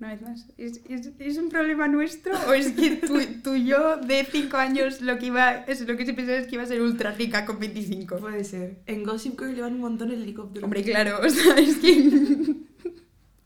una 0.00 0.08
vez 0.12 0.22
más, 0.22 0.46
¿es, 0.58 0.80
es, 0.88 1.10
es 1.18 1.38
un 1.38 1.48
problema 1.48 1.86
nuestro 1.88 2.34
o 2.48 2.52
es 2.52 2.72
que 2.72 2.96
tú, 2.96 3.18
tú 3.42 3.54
y 3.54 3.66
yo 3.66 3.96
de 3.98 4.26
5 4.30 4.56
años 4.56 5.00
lo 5.00 5.18
que 5.18 5.26
iba, 5.26 5.52
es 5.64 5.80
lo 5.86 5.96
que 5.96 6.04
se 6.04 6.12
pensaba 6.14 6.38
es 6.38 6.46
que 6.48 6.56
iba 6.56 6.64
a 6.64 6.66
ser 6.66 6.82
ultra 6.82 7.12
rica 7.12 7.44
con 7.46 7.58
25? 7.60 8.16
Puede 8.18 8.44
ser. 8.44 8.78
En 8.86 9.04
Gossip 9.04 9.38
Girl 9.38 9.54
le 9.54 9.62
van 9.62 9.74
un 9.74 9.80
montón 9.80 10.10
el 10.10 10.22
helicóptero. 10.22 10.64
Hombre, 10.66 10.82
claro, 10.82 11.20
o 11.24 11.28
sea, 11.28 11.54
es 11.56 11.76
que... 11.76 12.54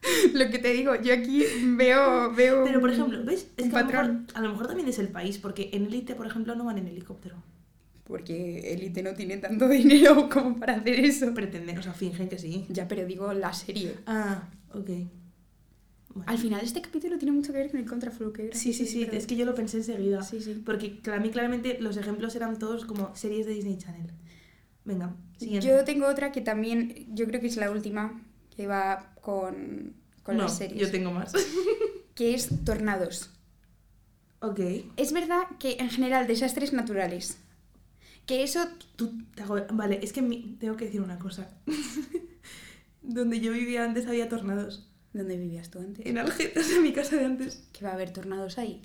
lo 0.35 0.51
que 0.51 0.59
te 0.59 0.73
digo, 0.73 0.95
yo 0.97 1.13
aquí 1.13 1.45
veo... 1.77 2.33
veo 2.33 2.65
Pero, 2.65 2.81
por 2.81 2.91
ejemplo, 2.91 3.25
¿ves? 3.25 3.49
Es 3.57 3.69
que 3.69 3.77
a 3.77 3.83
lo, 3.83 3.87
mejor, 3.87 4.17
a 4.35 4.41
lo 4.41 4.49
mejor 4.51 4.67
también 4.69 4.89
es 4.89 4.99
el 4.99 5.09
país, 5.09 5.39
porque 5.39 5.71
en 5.73 5.87
Elite, 5.87 6.15
por 6.15 6.27
ejemplo, 6.27 6.55
no 6.55 6.65
van 6.65 6.79
en 6.79 6.87
helicóptero. 6.89 7.37
Porque 8.05 8.73
Elite 8.73 9.03
no 9.03 9.15
tiene 9.15 9.37
tanto 9.37 9.69
dinero 9.69 10.29
como 10.31 10.59
para 10.59 10.77
hacer 10.77 10.99
eso. 11.01 11.33
Pretenden, 11.35 11.79
o 11.79 11.83
sea, 11.83 11.93
fingen 11.93 12.29
que 12.29 12.39
sí. 12.39 12.67
Ya, 12.71 12.89
pero 12.89 13.07
digo 13.07 13.33
la 13.35 13.53
serie. 13.53 13.97
Ah, 14.07 14.49
ok. 14.73 14.91
Bueno. 16.15 16.25
Al 16.27 16.39
final 16.39 16.63
este 16.65 16.81
capítulo 16.81 17.19
tiene 17.19 17.33
mucho 17.33 17.53
que 17.53 17.59
ver 17.59 17.71
con 17.71 17.79
el 17.79 17.87
contraflow. 17.87 18.33
que 18.33 18.55
Sí, 18.55 18.73
sí, 18.73 18.87
sí, 18.87 19.07
es 19.13 19.27
que 19.27 19.37
yo 19.37 19.45
lo 19.45 19.55
pensé 19.55 19.77
enseguida. 19.77 20.23
Sí, 20.23 20.41
sí. 20.41 20.61
Porque 20.65 21.01
a 21.13 21.19
mí 21.19 21.31
claramente 21.31 21.79
los 21.81 21.99
ejemplos 21.99 22.35
eran 22.35 22.59
todos 22.59 22.87
como 22.87 23.15
series 23.15 23.47
de 23.47 23.53
Disney 23.53 23.77
Channel. 23.77 24.11
Venga, 24.85 25.15
siguiente. 25.37 25.69
Yo 25.69 25.85
tengo 25.85 26.07
otra 26.07 26.33
que 26.33 26.41
también, 26.41 27.15
yo 27.15 27.27
creo 27.27 27.43
que 27.43 27.47
es 27.47 27.59
la 27.59 27.71
última, 27.71 28.23
que 28.59 28.67
va 28.67 29.15
con, 29.23 29.95
con 30.25 30.37
no, 30.37 30.43
las 30.43 30.57
series. 30.59 30.81
yo 30.81 30.91
tengo 30.91 31.13
más. 31.13 31.33
Que 32.17 32.35
es 32.35 32.49
Tornados. 32.65 33.31
ok. 34.41 34.59
Es 34.97 35.13
verdad 35.13 35.45
que 35.61 35.77
en 35.79 35.89
general 35.89 36.27
desastres 36.27 36.73
naturales. 36.73 37.39
Que 38.27 38.43
eso... 38.43 38.67
Tú 38.97 39.23
te 39.37 39.45
hago- 39.45 39.65
Vale, 39.73 40.01
es 40.03 40.13
que 40.13 40.21
mi- 40.21 40.57
tengo 40.59 40.77
que 40.77 40.87
decir 40.87 41.01
una 41.01 41.21
cosa. 41.21 41.49
Donde 43.03 43.39
yo 43.41 43.53
vivía 43.53 43.85
antes 43.85 44.09
había 44.09 44.29
tornados. 44.29 44.91
¿Dónde 45.13 45.37
vivías 45.37 45.71
tú 45.71 45.79
antes? 45.79 46.05
En 46.05 46.19
Algeciras, 46.19 46.69
en 46.77 46.83
mi 46.83 46.93
casa 46.93 47.15
de 47.15 47.25
antes. 47.25 47.69
Que 47.73 47.85
va 47.85 47.93
a 47.93 47.95
haber 47.95 48.13
tornados 48.13 48.59
ahí. 48.59 48.83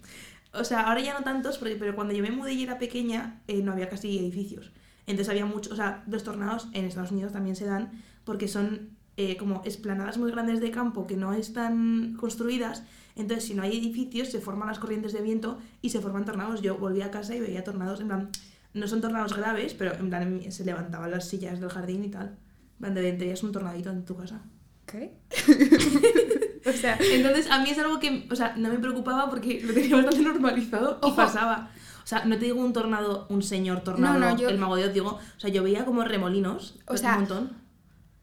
O 0.54 0.64
sea, 0.64 0.82
ahora 0.82 1.02
ya 1.02 1.18
no 1.18 1.24
tantos, 1.24 1.58
porque, 1.58 1.76
pero 1.76 1.96
cuando 1.96 2.14
yo 2.14 2.22
me 2.22 2.30
mudé 2.30 2.54
y 2.54 2.62
era 2.62 2.78
pequeña, 2.78 3.42
eh, 3.48 3.64
no 3.64 3.72
había 3.72 3.90
casi 3.90 4.20
edificios. 4.20 4.72
Entonces 5.08 5.30
había 5.30 5.48
muchos, 5.48 5.74
o 5.74 5.76
sea, 5.76 6.04
los 6.08 6.24
tornados 6.24 6.68
en 6.74 6.86
Estados 6.86 7.12
Unidos 7.12 7.34
también 7.34 7.56
se 7.56 7.66
dan 7.66 8.04
porque 8.24 8.48
son 8.48 8.93
eh, 9.18 9.38
como 9.38 9.62
esplanadas 9.66 10.18
muy 10.18 10.32
grandes 10.32 10.60
de 10.60 10.72
campo 10.72 11.06
que 11.08 11.16
no 11.18 11.34
están 11.34 12.16
construidas. 12.20 12.84
Entonces, 13.16 13.46
si 13.46 13.54
no 13.54 13.62
hay 13.64 13.78
edificios, 13.78 14.30
se 14.30 14.40
forman 14.40 14.68
las 14.68 14.80
corrientes 14.80 15.14
de 15.14 15.22
viento 15.22 15.60
y 15.82 15.90
se 15.92 16.00
forman 16.02 16.26
tornados. 16.26 16.62
Yo 16.62 16.78
volví 16.78 17.02
a 17.02 17.12
casa 17.12 17.36
y 17.36 17.40
veía 17.40 17.64
tornados, 17.64 18.00
en 18.02 18.08
plan, 18.08 18.30
no 18.74 18.88
son 18.88 19.02
tornados 19.02 19.36
graves, 19.38 19.76
pero 19.76 19.94
en 19.94 20.10
plan 20.10 20.52
se 20.52 20.66
levantaban 20.66 21.12
las 21.12 21.28
sillas 21.28 21.60
del 21.60 21.70
jardín 21.70 22.04
y 22.04 22.10
tal. 22.10 22.38
En 22.76 22.80
plan, 22.80 22.94
de 22.96 23.14
tenías 23.14 23.44
un 23.44 23.52
tornadito 23.52 23.92
en 23.92 24.04
tu 24.04 24.16
casa. 24.18 24.42
¿Qué? 24.88 25.14
o 26.66 26.72
sea, 26.72 26.98
Entonces, 27.00 27.50
a 27.52 27.60
mí 27.60 27.70
es 27.70 27.78
algo 27.80 28.00
que, 28.00 28.28
o 28.32 28.36
sea, 28.36 28.56
no 28.58 28.70
me 28.70 28.80
preocupaba 28.80 29.30
porque 29.30 29.62
lo 29.64 29.74
tenía 29.74 29.96
bastante 29.96 30.22
normalizado 30.22 31.00
y 31.02 31.06
Ojo. 31.06 31.16
pasaba. 31.16 31.70
O 32.04 32.08
sea, 32.08 32.26
no 32.26 32.38
te 32.38 32.46
digo 32.46 32.60
un 32.60 32.74
tornado, 32.74 33.28
un 33.30 33.42
señor 33.44 33.82
tornado, 33.82 34.20
No, 34.20 34.32
no, 34.32 34.38
yo- 34.38 34.50
el 34.50 34.58
mago 34.58 34.76
de 34.76 34.86
Oz, 34.86 34.94
digo, 34.94 35.10
o 35.12 35.40
sea, 35.40 35.50
yo 35.50 35.64
veía 35.64 35.86
como 35.86 36.04
remolinos, 36.04 36.80
O 36.88 36.98
sea, 36.98 37.14
un 37.14 37.20
montón. 37.20 37.52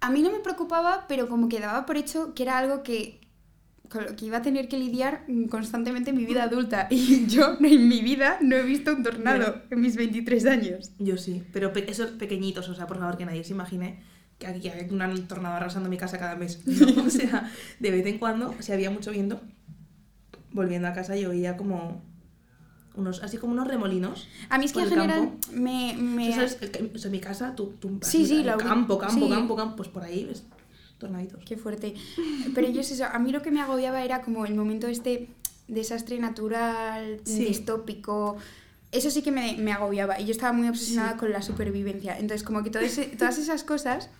A 0.00 0.11
mí 0.11 0.23
no 0.23 0.30
me 0.33 0.40
preocupaba, 0.40 1.04
pero 1.09 1.28
como 1.28 1.49
que 1.49 1.61
daba 1.61 1.87
por 1.87 1.97
hecho 1.97 2.35
que 2.35 2.42
era 2.45 2.59
algo 2.59 2.83
que, 2.83 3.21
con 3.88 4.04
lo 4.04 4.16
que 4.16 4.26
iba 4.26 4.38
a 4.38 4.42
tener 4.42 4.69
que 4.69 4.78
lidiar 4.78 5.25
constantemente 5.50 6.11
en 6.11 6.16
mi 6.16 6.25
vida 6.25 6.45
adulta. 6.45 6.87
Y 6.90 7.26
yo 7.26 7.57
en 7.61 7.88
mi 7.88 8.00
vida 8.02 8.38
no 8.40 8.57
he 8.57 8.62
visto 8.62 8.92
un 8.95 9.02
tornado 9.02 9.62
en 9.71 9.80
mis 9.80 9.97
23 9.97 10.47
años. 10.47 10.92
Yo 10.99 11.16
sí, 11.16 11.42
pero 11.52 11.73
pe- 11.73 11.90
esos 11.90 12.11
pequeñitos, 12.12 12.69
o 12.69 12.75
sea, 12.75 12.87
por 12.87 12.99
favor, 12.99 13.16
que 13.16 13.26
nadie 13.26 13.45
se 13.45 13.52
imagine 13.52 14.00
que 14.38 14.47
aquí 14.47 14.69
hay 14.69 14.88
un 14.90 15.26
tornado 15.28 15.57
arrasando 15.57 15.88
mi 15.90 15.99
casa 15.99 16.19
cada 16.19 16.37
mes. 16.37 16.62
No, 16.66 17.02
o 17.07 17.11
sea, 17.11 17.50
de 17.78 17.90
vez 17.90 18.07
en 18.07 18.19
cuando, 18.19 18.54
si 18.61 18.73
había 18.73 18.90
mucho 18.90 19.11
viento, 19.11 19.40
volviendo 20.52 20.88
a 20.88 20.92
casa 20.92 21.16
yo 21.16 21.30
veía 21.30 21.57
como 21.57 22.02
unos, 23.00 23.23
así 23.23 23.37
como 23.38 23.52
unos 23.52 23.66
remolinos. 23.66 24.28
A 24.49 24.59
mí 24.59 24.64
es 24.66 24.73
que 24.73 24.80
en 24.80 24.88
general 24.88 25.30
me... 25.52 25.95
me- 25.99 26.33
sabes, 26.35 26.59
el 26.61 26.71
que- 26.71 26.90
o 26.95 26.99
sea, 26.99 27.11
mi 27.11 27.21
casa, 27.21 27.54
tú, 27.57 27.75
tú 27.80 27.99
Sí, 28.02 28.26
sí, 28.26 28.42
la 28.42 28.57
campo, 28.57 28.99
campo, 28.99 29.26
sí. 29.26 29.30
campo, 29.33 29.57
campo, 29.57 29.76
pues 29.76 29.88
por 29.88 30.04
ahí 30.04 30.25
ves 30.25 30.45
tornaditos. 30.99 31.42
Qué 31.45 31.57
fuerte. 31.57 31.95
Pero 32.54 32.69
yo 32.71 32.80
es 32.83 32.90
eso, 32.90 33.04
a 33.07 33.19
mí 33.19 33.33
lo 33.33 33.42
que 33.42 33.50
me 33.50 33.61
agobiaba 33.61 34.04
era 34.04 34.23
como 34.23 34.45
el 34.47 34.54
momento 34.54 34.87
este 34.87 35.28
desastre 35.66 36.19
natural, 36.19 37.21
Sí. 37.25 37.45
distópico. 37.47 38.37
Eso 38.92 39.09
sí 39.11 39.23
que 39.23 39.30
me, 39.30 39.57
me 39.57 39.73
agobiaba 39.73 40.21
y 40.21 40.25
yo 40.26 40.33
estaba 40.33 40.52
muy 40.52 40.69
obsesionada 40.69 41.12
Sí. 41.12 41.19
con 41.19 41.30
la 41.33 41.42
supervivencia. 41.42 42.19
Entonces, 42.19 42.42
como 42.42 42.62
que 42.64 42.71
todo 42.71 42.83
ese- 42.83 43.07
todas 43.16 43.38
esas 43.38 43.62
cosas 43.64 44.11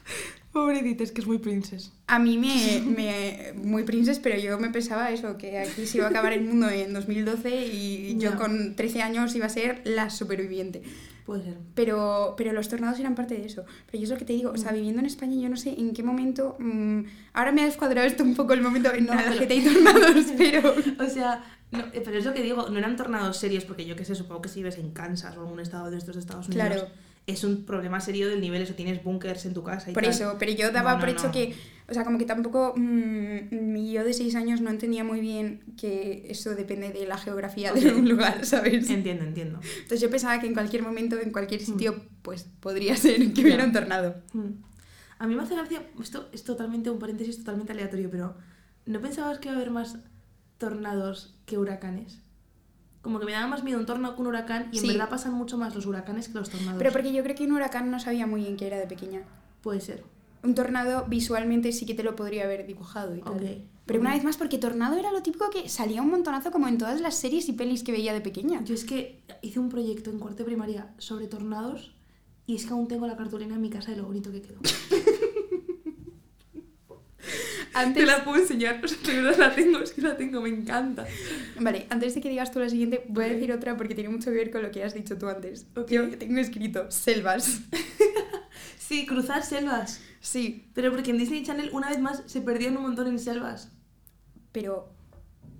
Pobrecita, 0.53 1.05
es 1.05 1.13
que 1.13 1.21
es 1.21 1.27
muy 1.29 1.39
princess. 1.39 1.93
A 2.09 2.19
mí 2.19 2.37
me, 2.37 2.81
me... 2.97 3.53
Muy 3.55 3.85
princess, 3.85 4.19
pero 4.19 4.37
yo 4.39 4.59
me 4.59 4.71
pensaba 4.71 5.11
eso, 5.11 5.37
que 5.39 5.59
aquí 5.59 5.87
se 5.87 5.99
iba 5.99 6.07
a 6.09 6.11
acabar 6.11 6.33
el 6.33 6.43
mundo 6.43 6.69
en 6.69 6.93
2012 6.93 7.67
y 7.67 8.17
yo 8.19 8.31
Ya. 8.31 8.37
con 8.37 8.75
13 8.75 9.03
años 9.03 9.35
iba 9.37 9.47
a 9.47 9.51
ser 9.51 9.81
la 9.85 10.11
superviviente. 10.11 10.83
Puede 11.25 11.45
ser. 11.45 11.59
Pero, 11.77 12.35
pero 12.37 12.53
los 12.53 12.69
tornados 12.69 12.99
eran 12.99 13.15
parte 13.15 13.35
de 13.37 13.45
eso. 13.47 13.65
Pero 13.87 13.99
yo 13.99 14.05
es 14.05 14.11
lo 14.11 14.17
que 14.17 14.25
te 14.25 14.33
digo, 14.33 14.51
o 14.51 14.57
sea, 14.57 14.73
viviendo 14.73 14.99
en 14.99 15.07
España, 15.07 15.41
yo 15.41 15.49
no 15.49 15.57
sé 15.57 15.75
en 15.79 15.93
qué 15.93 16.03
momento. 16.03 16.57
mm, 16.59 17.03
ahora 17.35 17.53
me 17.53 17.63
ha 17.63 17.67
descuadrado 17.67 18.05
esto 18.09 18.25
un 18.25 18.35
poco 18.35 18.53
el 18.53 18.63
momento 18.63 18.93
en 18.93 19.07
No, 19.07 19.15
la 19.15 19.23
pero- 19.29 19.47
que 19.47 19.53
hay 19.55 19.61
tornados, 19.63 20.25
pero. 20.37 20.75
O 20.99 21.09
sea, 21.09 21.45
no, 21.71 21.79
eh, 21.93 22.03
pero 22.05 22.19
es 22.19 22.25
lo 22.25 22.35
que 22.35 22.43
digo, 22.43 22.69
no 22.71 22.77
eran 22.79 22.97
tornados 22.97 23.37
serios, 23.37 23.65
porque 23.65 23.85
yo 23.87 23.95
qué 23.95 24.05
sé, 24.05 24.17
supongo 24.17 24.43
que 24.43 24.49
si 24.49 24.59
vives 24.61 24.79
en 24.79 24.91
Kansas 24.91 25.37
o 25.37 25.43
algún 25.43 25.61
estado 25.61 25.93
de 25.93 25.99
estos 25.99 26.17
Estados 26.17 26.49
Unidos, 26.49 26.67
Claro. 26.67 26.89
Es 27.27 27.45
un 27.45 27.65
problema 27.65 28.01
serio 28.01 28.29
del 28.29 28.41
nivel, 28.41 28.63
eso 28.63 28.75
tienes 28.75 29.03
búnkers 29.05 29.47
en 29.47 29.55
tu 29.55 29.63
casa 29.63 29.91
y 29.91 29.95
Por 29.95 30.03
tal. 30.03 30.13
eso, 30.13 30.37
pero 30.39 30.53
yo 30.53 30.73
daba 30.73 30.91
No, 30.93 30.97
no, 30.97 31.01
por 31.01 31.09
hecho 31.11 31.27
no. 31.27 31.33
que. 31.33 31.55
O 31.89 31.93
sea, 31.95 32.05
como 32.05 32.19
que 32.19 32.25
tampoco. 32.25 32.75
mm, 32.77 33.77
yo 33.93 34.05
de 34.05 34.13
6 34.13 34.35
años 34.37 34.61
no 34.61 34.71
entendía 34.71 35.05
muy 35.05 35.21
bien 35.21 35.63
que 35.77 36.27
eso 36.29 36.55
depende 36.55 36.91
de 36.91 37.07
la 37.07 37.19
geografía 37.19 37.73
de 37.73 37.93
un 37.93 38.09
lugar, 38.09 38.45
¿sabes? 38.47 38.89
Entiendo, 38.91 39.25
entiendo. 39.25 39.61
Entonces 39.75 40.01
yo 40.01 40.11
pensaba 40.11 40.41
que 40.41 40.47
en 40.47 40.55
cualquier 40.55 40.83
momento, 40.83 41.19
en 41.21 41.31
cualquier 41.33 41.61
sitio, 41.61 42.03
pues 42.23 42.45
podría 42.61 42.97
ser 42.97 43.33
que 43.33 43.43
hubiera 43.43 43.65
un 43.65 43.73
tornado. 43.73 44.17
Mm. 44.33 44.51
A 45.19 45.27
mí 45.27 45.35
me 45.35 45.43
hace 45.43 45.55
gracia, 45.55 45.83
esto 46.01 46.29
es 46.33 46.45
totalmente 46.45 46.89
un 46.91 46.99
paréntesis 46.99 47.37
totalmente 47.39 47.73
aleatorio, 47.73 48.11
pero 48.11 48.37
¿no 48.87 49.01
pensabas 49.01 49.39
que 49.39 49.49
iba 49.49 49.55
a 49.57 49.61
haber 49.61 49.71
más 49.71 49.99
tornados 50.59 51.35
que 51.47 51.59
huracanes? 51.59 52.19
Como 53.03 53.19
que 53.19 53.25
me 53.27 53.33
daba 53.33 53.47
más 53.47 53.63
miedo 53.65 53.79
un 53.79 53.87
tornado 53.87 54.15
que 54.15 54.21
un 54.21 54.27
huracán 54.27 54.69
y 54.73 54.79
en 54.79 54.83
Sí. 54.83 54.89
verdad 54.89 55.09
pasan 55.09 55.33
mucho 55.35 55.57
más 55.57 55.75
los 55.75 55.87
huracanes 55.87 56.29
que 56.29 56.35
los 56.35 56.51
tornados. 56.51 56.79
Pero 56.79 56.93
porque 56.93 57.13
yo 57.13 57.23
creo 57.23 57.35
que 57.35 57.45
un 57.45 57.53
huracán 57.53 57.91
no 57.91 57.99
sabía 57.99 58.27
muy 58.27 58.43
bien 58.43 58.57
qué 58.57 58.67
era 58.67 58.79
de 58.79 58.87
pequeña. 58.87 59.23
Puede 59.63 59.81
ser. 59.81 60.05
Un 60.43 60.55
tornado 60.55 61.05
visualmente 61.09 61.73
sí 61.73 61.87
que 61.87 61.95
te 61.95 62.03
lo 62.03 62.17
podría 62.17 62.45
haber 62.45 62.67
dibujado 62.67 63.15
y 63.17 63.21
tal. 63.21 63.65
Pero 63.87 64.01
una 64.01 64.15
vez 64.15 64.23
más, 64.23 64.37
porque 64.37 64.57
tornado 64.59 64.97
era 64.97 65.11
lo 65.11 65.21
típico 65.23 65.51
que 65.51 65.69
salía 65.69 66.01
un 66.01 66.11
montonazo 66.11 66.51
como 66.53 66.69
en 66.69 66.79
todas 66.79 67.01
las 67.01 67.17
series 67.17 67.49
y 67.49 67.53
pelis 67.53 67.83
que 67.83 67.91
veía 67.93 68.13
de 68.13 68.21
pequeña. 68.21 68.63
Yo 68.65 68.75
es 68.75 68.85
que 68.85 69.21
hice 69.43 69.59
un 69.59 69.69
proyecto 69.69 70.11
en 70.11 70.19
cuarto 70.19 70.39
de 70.39 70.45
primaria 70.45 70.95
sobre 70.99 71.27
tornados 71.27 71.93
y 72.47 72.55
es 72.57 72.67
que 72.67 72.73
aún 72.73 72.87
tengo 72.89 73.07
la 73.07 73.17
cartulina 73.17 73.57
en 73.57 73.61
mi 73.61 73.69
casa 73.71 73.91
de 73.91 73.97
lo 73.97 74.05
bonito 74.05 74.31
que 74.31 74.43
quedó. 74.43 74.61
Antes, 77.73 78.05
Te 78.05 78.11
la 78.11 78.25
puedo 78.25 78.41
enseñar, 78.43 78.81
de 78.81 79.23
verdad 79.23 79.39
la 79.39 79.55
tengo, 79.55 79.79
es 79.79 79.93
que 79.93 80.03
la 80.03 80.17
tengo, 80.17 80.41
me 80.41 80.49
encanta. 80.49 81.07
Vale, 81.61 81.87
antes 81.91 82.15
de 82.15 82.21
que 82.21 82.29
digas 82.29 82.51
tú 82.51 82.59
la 82.59 82.69
siguiente, 82.69 83.05
voy 83.09 83.25
a 83.25 83.29
decir 83.29 83.53
otra 83.53 83.77
porque 83.77 83.95
tiene 83.95 84.11
mucho 84.11 84.31
que 84.31 84.37
ver 84.37 84.51
con 84.51 84.63
lo 84.63 84.71
que 84.71 84.83
has 84.83 84.95
dicho 84.95 85.17
tú 85.19 85.29
antes. 85.29 85.67
Ok. 85.77 85.91
Yo 85.91 86.19
tengo 86.19 86.41
escrito 86.41 86.91
selvas. 86.91 87.61
Sí, 88.79 89.07
cruzar 89.07 89.45
selvas. 89.45 90.01
Sí, 90.21 90.69
Pero 90.75 90.91
porque 90.91 91.11
en 91.13 91.19
Disney 91.19 91.45
Channel 91.45 91.71
una 91.73 91.91
vez 91.91 92.01
más 92.01 92.25
se 92.27 92.41
perdían 92.41 92.77
un 92.77 92.83
montón 92.83 93.07
en 93.07 93.21
selvas. 93.21 93.71
pero, 94.51 94.93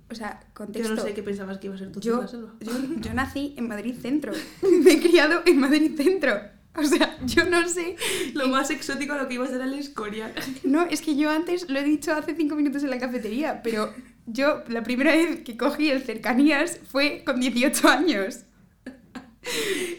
o 0.09 0.15
sea, 0.15 0.41
Yo 0.41 0.53
contexto. 0.53 0.95
no 0.95 1.01
sé 1.01 1.13
qué 1.13 1.23
pensabas 1.23 1.57
que 1.57 1.67
iba 1.67 1.75
a 1.75 1.79
ser 1.79 1.93
tu 1.93 2.01
yo, 2.01 2.25
yo, 2.29 2.57
yo 2.99 3.13
nací 3.13 3.53
en 3.57 3.69
Madrid 3.69 3.95
Centro. 4.01 4.33
Me 4.83 4.91
he 4.91 4.99
criado 5.01 5.43
en 5.45 5.59
Madrid 5.59 5.95
Centro. 5.95 6.41
O 6.75 6.83
sea, 6.83 7.17
yo 7.25 7.45
no 7.45 7.67
sé. 7.67 7.95
Lo 8.33 8.47
más 8.47 8.69
exótico 8.71 9.13
a 9.13 9.17
lo 9.17 9.27
que 9.27 9.35
iba 9.35 9.45
a 9.45 9.49
ser 9.49 9.61
el 9.61 9.73
Escorial. 9.73 10.33
No, 10.63 10.83
es 10.83 11.01
que 11.01 11.15
yo 11.15 11.29
antes 11.29 11.69
lo 11.69 11.79
he 11.79 11.83
dicho 11.83 12.13
hace 12.13 12.35
cinco 12.35 12.55
minutos 12.55 12.83
en 12.83 12.89
la 12.89 12.97
cafetería, 12.97 13.61
pero 13.61 13.93
yo 14.25 14.63
la 14.67 14.83
primera 14.83 15.11
vez 15.11 15.41
que 15.41 15.57
cogí 15.57 15.89
el 15.89 16.01
cercanías 16.03 16.79
fue 16.89 17.23
con 17.25 17.39
18 17.39 17.89
años. 17.89 18.45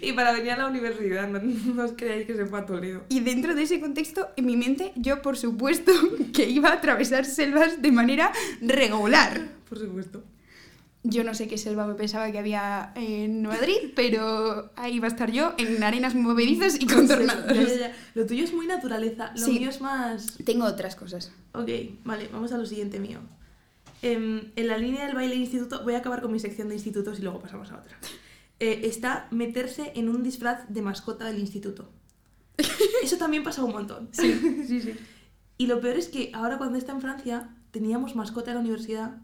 Y 0.01 0.13
para 0.13 0.33
venir 0.33 0.53
a 0.53 0.57
la 0.57 0.67
universidad, 0.69 1.29
no, 1.29 1.41
no 1.41 1.85
os 1.85 1.93
creáis 1.93 2.27
que 2.27 2.35
se 2.35 2.47
fue 2.47 2.61
a 2.61 2.67
Toledo. 2.67 3.05
Y 3.09 3.21
dentro 3.21 3.55
de 3.55 3.63
ese 3.63 3.81
contexto, 3.81 4.29
en 4.37 4.47
mi 4.47 4.57
mente, 4.57 4.93
yo 4.95 5.21
por 5.21 5.37
supuesto 5.37 5.93
que 6.33 6.49
iba 6.49 6.71
a 6.71 6.75
atravesar 6.75 7.25
selvas 7.25 7.83
de 7.83 7.93
manera 7.93 8.33
regular. 8.61 9.49
Por 9.69 9.79
supuesto. 9.79 10.23
Yo 11.05 11.25
no 11.25 11.35
sé 11.35 11.49
qué 11.49 11.59
selva 11.59 11.85
me 11.87 11.95
pensaba 11.95 12.31
que 12.31 12.39
había 12.39 12.93
en 12.95 13.43
Madrid, 13.43 13.77
pero 13.97 14.71
ahí 14.77 15.01
va 15.01 15.07
a 15.07 15.11
estar 15.11 15.33
yo 15.33 15.53
en 15.59 15.83
arenas 15.83 16.15
movedizas 16.15 16.81
y 16.81 16.87
con 16.93 17.09
tornados. 17.09 17.47
Ya, 17.55 17.63
ya, 17.63 17.75
ya. 17.75 17.97
Lo 18.15 18.25
tuyo 18.27 18.45
es 18.45 18.53
muy 18.55 18.67
naturaleza, 18.69 19.33
lo 19.37 19.45
Sí. 19.45 19.59
mío 19.59 19.71
es 19.71 19.81
más... 19.81 20.39
Tengo 20.45 20.65
otras 20.65 20.95
cosas. 20.95 21.33
Ok, 21.55 21.69
vale, 22.05 22.29
vamos 22.33 22.53
a 22.53 22.59
lo 22.59 22.67
siguiente 22.67 23.01
mío. 23.01 23.19
Em, 24.01 24.51
en 24.55 24.67
la 24.69 24.79
línea 24.79 25.07
del 25.07 25.15
baile 25.17 25.35
de 25.35 25.41
instituto, 25.41 25.83
voy 25.83 25.95
a 25.95 25.99
acabar 25.99 26.23
con 26.23 26.31
mi 26.33 26.39
sección 26.39 26.69
de 26.69 26.75
institutos 26.75 27.19
y 27.19 27.23
luego 27.23 27.41
pasamos 27.41 27.71
a 27.73 27.79
otra. 27.79 27.97
Eh, 28.61 28.83
está 28.85 29.27
meterse 29.33 29.93
en 29.97 30.09
un 30.09 30.23
disfraz 30.23 30.61
de 30.69 30.83
mascota 30.83 31.25
del 31.25 31.41
instituto. 31.41 31.91
Eso 33.03 33.17
también 33.17 33.43
pasa 33.43 33.65
un 33.65 33.73
montón. 33.73 34.09
Sí, 34.13 34.65
sí, 34.69 34.81
sí. 34.81 34.95
Y 35.59 35.67
lo 35.67 35.81
peor 35.81 35.97
es 35.97 36.09
que 36.09 36.31
ahora 36.33 36.59
cuando 36.59 36.79
está 36.79 36.93
en 36.93 37.01
Francia 37.01 37.49
teníamos 37.73 38.15
mascota 38.15 38.51
en 38.53 38.57
la 38.57 38.61
universidad 38.61 39.17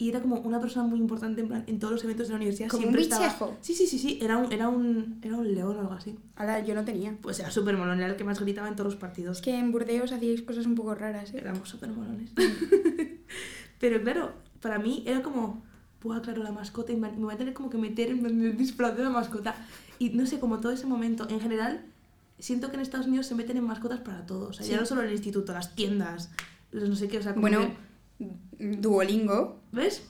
y 0.00 0.08
era 0.10 0.20
como 0.20 0.36
una 0.36 0.60
persona 0.60 0.86
muy 0.86 0.98
importante 1.00 1.40
en, 1.40 1.48
plan, 1.48 1.64
en 1.66 1.78
todos 1.80 1.92
los 1.94 2.04
eventos 2.04 2.28
de 2.28 2.32
la 2.32 2.36
universidad. 2.36 2.68
¿Como 2.68 2.82
siempre 2.82 3.02
un 3.04 3.12
estaba-? 3.12 3.56
Sí, 3.60 3.74
sí, 3.74 3.86
sí, 3.88 3.98
sí, 3.98 4.18
era 4.22 4.36
un, 4.36 4.52
era 4.52 4.68
un, 4.68 5.18
era 5.22 5.36
un 5.36 5.52
león 5.54 5.76
o 5.76 5.80
algo 5.80 5.92
así. 5.92 6.16
Ahora 6.36 6.60
yo 6.64 6.74
no 6.76 6.84
tenía. 6.84 7.16
Pues 7.20 7.40
era 7.40 7.50
súper 7.50 7.76
molón, 7.76 7.98
era 7.98 8.08
el 8.10 8.16
que 8.16 8.22
más 8.24 8.38
gritaba 8.40 8.68
en 8.68 8.76
todos 8.76 8.92
los 8.92 9.00
partidos. 9.00 9.38
Es 9.38 9.42
que 9.42 9.58
en 9.58 9.72
Burdeos 9.72 10.12
hacíais 10.12 10.42
cosas 10.42 10.66
un 10.66 10.76
poco 10.76 10.94
raras, 10.94 11.34
¿eh? 11.34 11.38
Éramos 11.40 11.68
súper 11.68 11.90
molones. 11.90 12.30
Pero 13.80 14.02
claro, 14.02 14.32
para 14.60 14.78
mí 14.78 15.02
era 15.06 15.22
como, 15.22 15.62
buah, 16.02 16.20
claro, 16.20 16.42
la 16.42 16.52
mascota, 16.52 16.92
y 16.92 16.96
me 16.96 17.08
voy 17.10 17.34
a 17.34 17.36
tener 17.36 17.54
como 17.54 17.70
que 17.70 17.78
meter 17.78 18.10
en 18.10 18.24
el 18.26 18.56
disfraz 18.56 18.96
de 18.96 19.04
la 19.04 19.10
mascota. 19.10 19.54
Y 19.98 20.10
no 20.10 20.26
sé, 20.26 20.38
como 20.40 20.58
todo 20.60 20.72
ese 20.72 20.86
momento, 20.86 21.26
en 21.28 21.40
general, 21.40 21.84
siento 22.38 22.68
que 22.70 22.76
en 22.76 22.82
Estados 22.82 23.06
Unidos 23.06 23.26
se 23.26 23.34
meten 23.34 23.56
en 23.56 23.64
mascotas 23.64 24.00
para 24.00 24.26
todo. 24.26 24.48
O 24.48 24.52
sea, 24.52 24.64
Sí. 24.64 24.72
ya 24.72 24.80
no 24.80 24.86
solo 24.86 25.02
en 25.02 25.08
el 25.08 25.12
instituto, 25.14 25.52
las 25.52 25.74
tiendas, 25.74 26.30
los 26.70 26.88
no 26.88 26.96
sé 26.96 27.08
qué, 27.08 27.18
o 27.18 27.22
sea, 27.22 27.32
como 27.34 27.42
Bueno, 27.42 27.60
que- 27.60 27.87
Duolingo. 28.58 29.62
¿ves? 29.72 30.02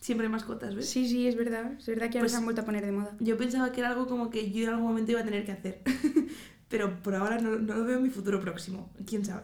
Siempre 0.00 0.26
hay 0.26 0.32
mascotas, 0.32 0.74
¿ves? 0.74 0.88
Sí, 0.88 1.08
sí, 1.08 1.28
es 1.28 1.36
verdad. 1.36 1.72
Es 1.78 1.86
verdad 1.86 2.10
que 2.10 2.18
ahora 2.18 2.24
Pues- 2.24 2.32
se 2.32 2.38
han 2.38 2.44
vuelto 2.44 2.62
a 2.62 2.64
poner 2.64 2.84
de 2.84 2.92
moda. 2.92 3.16
Yo 3.20 3.36
pensaba 3.36 3.72
que 3.72 3.80
era 3.80 3.90
algo 3.90 4.06
como 4.06 4.30
que 4.30 4.50
yo 4.50 4.64
en 4.64 4.70
algún 4.70 4.88
momento 4.88 5.12
iba 5.12 5.20
a 5.20 5.24
tener 5.24 5.44
que 5.44 5.52
hacer. 5.52 5.82
Pero 6.68 7.02
por 7.02 7.14
ahora 7.14 7.38
no, 7.38 7.56
no 7.58 7.74
lo 7.74 7.84
veo 7.84 7.98
en 7.98 8.02
mi 8.02 8.10
futuro 8.10 8.40
próximo. 8.40 8.90
¿Quién 9.06 9.24
sabe? 9.24 9.42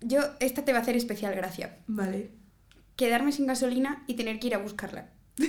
Yo, 0.00 0.20
esta 0.40 0.64
te 0.64 0.72
va 0.72 0.78
a 0.78 0.82
hacer 0.82 0.96
especial 0.96 1.34
gracia. 1.34 1.78
Vale. 1.86 2.32
Quedarme 2.96 3.32
sin 3.32 3.46
gasolina 3.46 4.04
y 4.06 4.14
tener 4.14 4.38
que 4.38 4.48
ir 4.48 4.54
a 4.54 4.58
buscarla. 4.58 5.10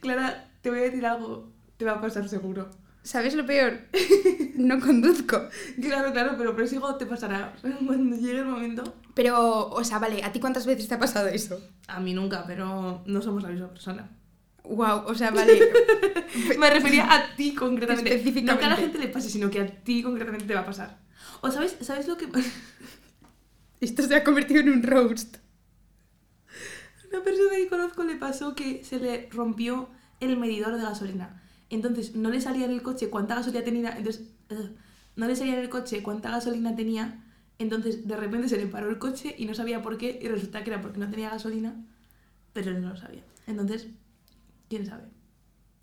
Clara, 0.00 0.50
te 0.60 0.70
voy 0.70 0.80
a 0.80 0.82
decir 0.82 1.06
algo. 1.06 1.52
Te 1.76 1.84
va 1.84 1.92
a 1.92 2.00
pasar 2.00 2.28
seguro. 2.28 2.70
¿Sabes 3.04 3.34
lo 3.34 3.46
peor? 3.46 3.80
No 4.54 4.78
conduzco. 4.78 5.48
Claro, 5.82 6.12
claro, 6.12 6.36
pero 6.38 6.54
prosigo 6.54 6.94
te 6.94 7.06
pasará. 7.06 7.54
Cuando 7.86 8.16
llegue 8.16 8.38
el 8.38 8.46
momento. 8.46 8.84
Pero, 9.12 9.68
o 9.68 9.82
sea, 9.82 9.98
vale, 9.98 10.22
¿a 10.22 10.30
ti 10.30 10.38
cuántas 10.38 10.64
veces 10.64 10.86
te 10.86 10.94
ha 10.94 10.98
pasado 10.98 11.26
eso? 11.26 11.60
A 11.88 11.98
mí 11.98 12.14
nunca, 12.14 12.44
pero 12.46 13.02
no 13.04 13.20
somos 13.20 13.42
la 13.42 13.48
misma 13.48 13.68
persona. 13.68 14.08
Wow, 14.62 15.06
o 15.06 15.14
sea, 15.14 15.30
vale. 15.32 15.60
Me 16.56 16.70
refería 16.70 17.12
a 17.12 17.34
ti 17.34 17.52
concretamente. 17.52 18.14
Específicamente. 18.14 18.52
No 18.52 18.58
que 18.58 18.64
a 18.64 18.68
la 18.68 18.76
gente 18.76 18.98
le 18.98 19.08
pase, 19.08 19.28
sino 19.28 19.50
que 19.50 19.60
a 19.60 19.66
ti 19.66 20.04
concretamente 20.04 20.46
te 20.46 20.54
va 20.54 20.60
a 20.60 20.66
pasar. 20.66 20.98
O 21.40 21.50
sabes, 21.50 21.76
¿sabes 21.80 22.06
lo 22.06 22.16
que? 22.16 22.28
Esto 23.80 24.02
se 24.04 24.14
ha 24.14 24.22
convertido 24.22 24.60
en 24.60 24.70
un 24.70 24.82
roast. 24.84 25.38
Una 27.10 27.22
persona 27.24 27.56
que 27.56 27.68
conozco 27.68 28.04
le 28.04 28.14
pasó 28.14 28.54
que 28.54 28.84
se 28.84 29.00
le 29.00 29.28
rompió 29.30 29.90
el 30.20 30.36
medidor 30.36 30.76
de 30.76 30.82
gasolina. 30.82 31.42
Entonces 31.74 32.14
no 32.14 32.30
le 32.30 32.40
salía 32.40 32.66
en 32.66 32.70
el 32.70 32.82
coche 32.82 33.10
cuánta 33.10 33.34
gasolina 33.34 33.64
tenía. 33.64 33.96
Entonces 33.96 34.22
no 35.16 35.26
le 35.26 35.36
salía 35.36 35.54
en 35.54 35.60
el 35.60 35.68
coche 35.68 36.02
cuánta 36.02 36.30
gasolina 36.30 36.76
tenía. 36.76 37.20
Entonces 37.58 38.06
de 38.06 38.16
repente 38.16 38.48
se 38.48 38.56
le 38.56 38.66
paró 38.66 38.88
el 38.88 38.98
coche 38.98 39.34
y 39.36 39.46
no 39.46 39.54
sabía 39.54 39.82
por 39.82 39.98
qué. 39.98 40.18
Y 40.22 40.28
resulta 40.28 40.62
que 40.62 40.70
era 40.70 40.80
porque 40.80 40.98
no 40.98 41.10
tenía 41.10 41.30
gasolina. 41.30 41.74
Pero 42.52 42.70
él 42.70 42.80
no 42.80 42.90
lo 42.90 42.96
sabía. 42.96 43.24
Entonces, 43.46 43.88
quién 44.68 44.86
sabe. 44.86 45.04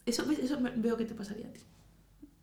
Eso. 0.05 0.29
Eso 0.31 0.59
veo 0.77 0.95
que 0.95 1.05
te 1.05 1.13
pasaría 1.13 1.47
a 1.47 1.51
ti. 1.51 1.59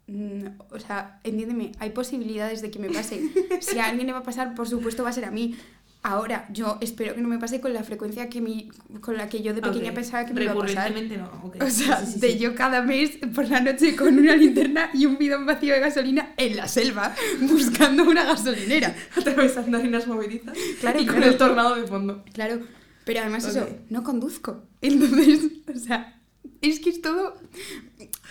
Mm, 0.08 0.60
o 0.70 0.78
sea, 0.78 1.20
entiéndeme, 1.24 1.72
hay 1.78 1.90
posibilidades 1.90 2.60
de 2.62 2.70
que 2.70 2.78
me 2.78 2.90
pase. 2.90 3.30
Si 3.60 3.78
a 3.78 3.88
alguien 3.88 4.06
le 4.06 4.12
va 4.12 4.20
a 4.20 4.22
pasar, 4.22 4.54
por 4.54 4.68
supuesto 4.68 5.02
va 5.02 5.08
a 5.08 5.12
ser 5.12 5.24
a 5.24 5.30
mí. 5.30 5.56
Ahora, 6.02 6.46
yo 6.52 6.78
espero 6.80 7.14
que 7.14 7.20
no 7.20 7.28
me 7.28 7.38
pase 7.38 7.60
con 7.60 7.72
la 7.74 7.82
frecuencia 7.82 8.28
que 8.28 8.40
mi, 8.40 8.68
con 9.00 9.16
la 9.16 9.28
que 9.28 9.42
yo 9.42 9.52
de 9.52 9.60
pequeña 9.60 9.92
pensaba 9.92 10.24
que 10.24 10.32
me 10.32 10.44
iba 10.44 10.52
a 10.52 10.56
pasar. 10.56 10.92
No. 10.92 11.26
ok. 11.44 11.56
O 11.60 11.70
sea, 11.70 12.04
Sí, 12.04 12.12
sí, 12.12 12.20
de 12.20 12.38
yo 12.38 12.54
cada 12.54 12.82
mes 12.82 13.18
por 13.34 13.48
la 13.48 13.60
noche 13.60 13.96
con 13.96 14.16
una 14.16 14.36
linterna 14.36 14.90
y 14.94 15.06
un 15.06 15.18
bidón 15.18 15.44
vacío 15.44 15.74
de 15.74 15.80
gasolina 15.80 16.34
en 16.36 16.56
la 16.56 16.68
selva 16.68 17.14
buscando 17.40 18.04
una 18.04 18.24
gasolinera. 18.24 18.94
Atravesando 19.16 19.76
arenas 19.78 20.06
movedizas. 20.06 20.56
Claro, 20.80 21.00
y 21.00 21.06
con 21.06 21.16
claro. 21.16 21.32
el 21.32 21.36
tornado 21.38 21.74
de 21.74 21.86
fondo. 21.86 22.24
Claro, 22.32 22.60
pero 23.04 23.20
además 23.20 23.44
eso, 23.46 23.68
no 23.90 24.04
conduzco. 24.04 24.62
Entonces, 24.80 25.50
o 25.74 25.78
sea, 25.78 26.20
es 26.62 26.78
que 26.78 26.90
es 26.90 27.02
todo... 27.02 27.34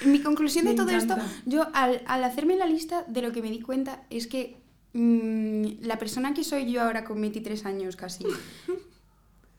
Mi 0.05 0.21
conclusión 0.21 0.63
Me 0.65 0.71
de 0.71 0.77
todo 0.77 0.89
encanta. 0.89 1.15
esto, 1.15 1.27
yo 1.45 1.67
al, 1.73 2.01
al 2.07 2.23
hacerme 2.23 2.55
la 2.55 2.65
lista 2.65 3.03
de 3.07 3.21
lo 3.21 3.31
que 3.33 3.41
me 3.41 3.49
di 3.51 3.59
cuenta 3.59 4.03
es 4.09 4.27
que 4.27 4.57
mm, 4.93 5.81
la 5.81 5.97
persona 5.97 6.33
que 6.33 6.43
soy 6.43 6.71
yo 6.71 6.81
ahora 6.81 7.03
con 7.03 7.19
23 7.21 7.65
años 7.65 7.95
casi 7.95 8.25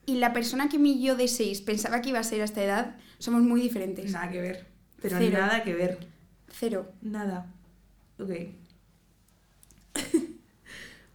y 0.09 0.17
la 0.17 0.33
persona 0.33 0.71
que 0.71 0.79
mi 0.79 1.03
yo 1.03 1.17
de 1.17 1.29
6 1.29 1.61
pensaba 1.61 2.01
que 2.01 2.09
iba 2.09 2.19
a 2.19 2.25
ser 2.25 2.41
a 2.41 2.45
esta 2.45 2.65
edad, 2.65 2.97
somos 3.19 3.43
muy 3.43 3.61
diferentes. 3.61 4.11
Nada 4.11 4.31
que 4.31 4.41
ver. 4.41 4.67
Pero 5.03 5.19
Cero. 5.19 5.39
nada 5.39 5.63
que 5.63 5.75
ver. 5.75 5.99
Cero. 6.51 6.93
Nada. 7.03 7.53
Ok. 8.19 8.31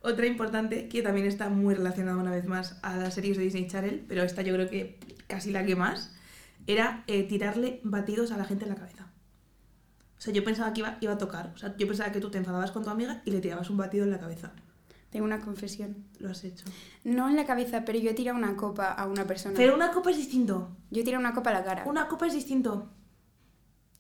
Otra 0.02 0.28
importante 0.28 0.90
que 0.90 1.02
también 1.02 1.26
está 1.26 1.50
muy 1.50 1.74
relacionada 1.74 2.18
una 2.18 2.30
vez 2.30 2.46
más 2.46 2.78
a 2.84 2.96
las 2.96 3.16
series 3.16 3.36
de 3.38 3.44
Disney 3.46 3.68
Channel, 3.68 4.06
pero 4.08 4.22
esta 4.22 4.44
yo 4.44 4.54
creo 4.54 4.70
que 4.70 5.00
casi 5.26 5.50
la 5.50 5.66
que 5.66 5.76
más, 5.76 6.14
era 6.68 7.04
eh, 7.08 7.24
tirarle 7.24 7.80
batidos 7.84 8.32
a 8.32 8.38
la 8.38 8.46
gente 8.46 8.66
en 8.66 8.70
la 8.70 8.76
cabeza. 8.76 9.08
O 10.24 10.26
sea, 10.26 10.34
yo 10.34 10.42
pensaba 10.42 10.72
que 10.72 10.80
iba, 10.80 10.98
iba 11.02 11.12
a 11.12 11.18
tocar. 11.18 11.52
O 11.54 11.58
sea, 11.58 11.76
yo 11.76 11.86
pensaba 11.86 12.14
que 12.14 12.22
tú 12.22 12.32
te 12.32 12.38
enfadabas 12.38 12.72
con 12.72 12.82
tu 12.82 12.90
amiga 12.90 13.22
y 13.26 13.32
le 13.32 13.42
tirabas 13.42 13.70
un 13.70 13.76
batido 13.76 14.06
en 14.06 14.12
la 14.12 14.20
cabeza. 14.20 14.54
Tengo 15.10 15.26
una 15.26 15.42
confesión. 15.42 16.06
Lo 16.20 16.30
has 16.30 16.46
hecho. 16.46 16.64
No 17.04 17.28
en 17.28 17.36
la 17.36 17.46
cabeza, 17.46 17.84
pero 17.84 18.00
yo 18.00 18.12
he 18.12 18.14
tirado 18.14 18.38
una 18.38 18.56
copa 18.56 18.94
a 18.94 19.06
una 19.06 19.28
persona. 19.28 19.54
Pero 19.58 19.76
una 19.76 19.92
copa 19.92 20.12
es 20.12 20.16
distinto. 20.16 20.78
Yo 20.92 21.02
he 21.02 21.04
tirado 21.04 21.20
una 21.20 21.34
copa 21.34 21.50
a 21.50 21.54
la 21.56 21.66
cara. 21.66 21.84
Una 21.88 22.08
copa 22.08 22.28
es 22.28 22.34
distinto. 22.34 22.90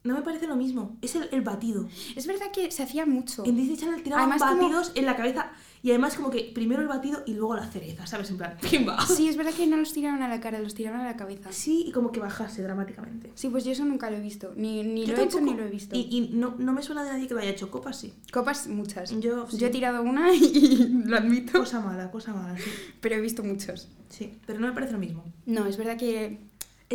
No 0.04 0.14
me 0.16 0.22
parece 0.22 0.48
lo 0.48 0.56
mismo. 0.56 0.98
Es 1.02 1.16
el, 1.16 1.30
el 1.32 1.42
batido. 1.42 1.88
Es 2.16 2.28
verdad 2.28 2.52
que 2.52 2.72
se 2.72 2.84
hacía 2.84 3.06
mucho. 3.06 3.46
En 3.46 3.56
Disney 3.56 3.78
Channel 3.78 4.04
tiraban 4.04 4.30
Además, 4.32 4.42
como- 4.50 4.62
batidos 4.64 4.92
en 4.96 5.06
la 5.06 5.16
cabeza 5.16 5.52
y 5.82 5.90
además 5.92 6.16
como 6.16 6.30
que 6.30 6.50
primero 6.54 6.82
el 6.82 6.88
batido 6.88 7.24
y 7.26 7.34
luego 7.34 7.56
la 7.56 7.68
cereza, 7.70 8.06
¿sabes? 8.08 8.30
En 8.30 8.38
plan, 8.38 8.56
¡pimba! 8.62 9.06
Sí, 9.06 9.28
es 9.28 9.36
verdad 9.38 9.52
que 9.54 9.68
no 9.68 9.76
los 9.78 9.92
tiraron 9.92 10.22
a 10.22 10.30
la 10.30 10.40
cara, 10.40 10.60
los 10.60 10.74
tiraron 10.76 11.02
a 11.02 11.06
la 11.06 11.18
cabeza. 11.18 11.52
Sí, 11.52 11.86
y 11.88 11.92
como 11.92 12.12
que 12.14 12.20
bajase 12.22 12.64
dramáticamente. 12.64 13.32
Sí, 13.36 13.50
pues 13.50 13.64
yo 13.66 13.72
eso 13.74 13.84
nunca 13.86 14.10
lo 14.10 14.16
he 14.18 14.22
visto. 14.22 14.54
Ni, 14.56 14.82
ni 14.84 15.06
Yo 15.06 15.14
lo 15.16 15.22
he 15.22 15.26
hecho 15.26 15.42
ni 15.42 15.54
lo 15.54 15.64
he 15.66 15.70
visto. 15.70 15.96
Y, 15.96 16.08
y 16.10 16.30
no, 16.34 16.56
no 16.58 16.72
me 16.74 16.82
suena 16.84 17.04
de 17.04 17.10
nadie 17.12 17.28
que 17.28 17.34
lo 17.34 17.40
haya 17.42 17.50
hecho. 17.50 17.70
Copas 17.70 18.00
sí. 18.00 18.14
Copas, 18.32 18.68
muchas. 18.68 19.18
Yo, 19.20 19.50
sí. 19.50 19.64
he 19.64 19.70
tirado 19.70 20.02
una 20.04 20.34
y 20.34 20.88
lo 21.06 21.18
admito, 21.18 21.60
Cosa 21.60 21.82
mala, 21.82 22.12
cosa 22.12 22.34
mala, 22.34 22.58
sí. 22.58 22.70
pero 23.02 23.16
he 23.16 23.22
visto 23.22 23.44
muchos. 23.44 23.90
Sí, 24.10 24.34
pero 24.46 24.60
no 24.60 24.68
me 24.68 24.74
parece 24.74 24.94
lo 24.94 25.00
mismo. 25.00 25.24
No, 25.46 25.66
es 25.66 25.76
verdad 25.78 25.98
que... 25.98 26.40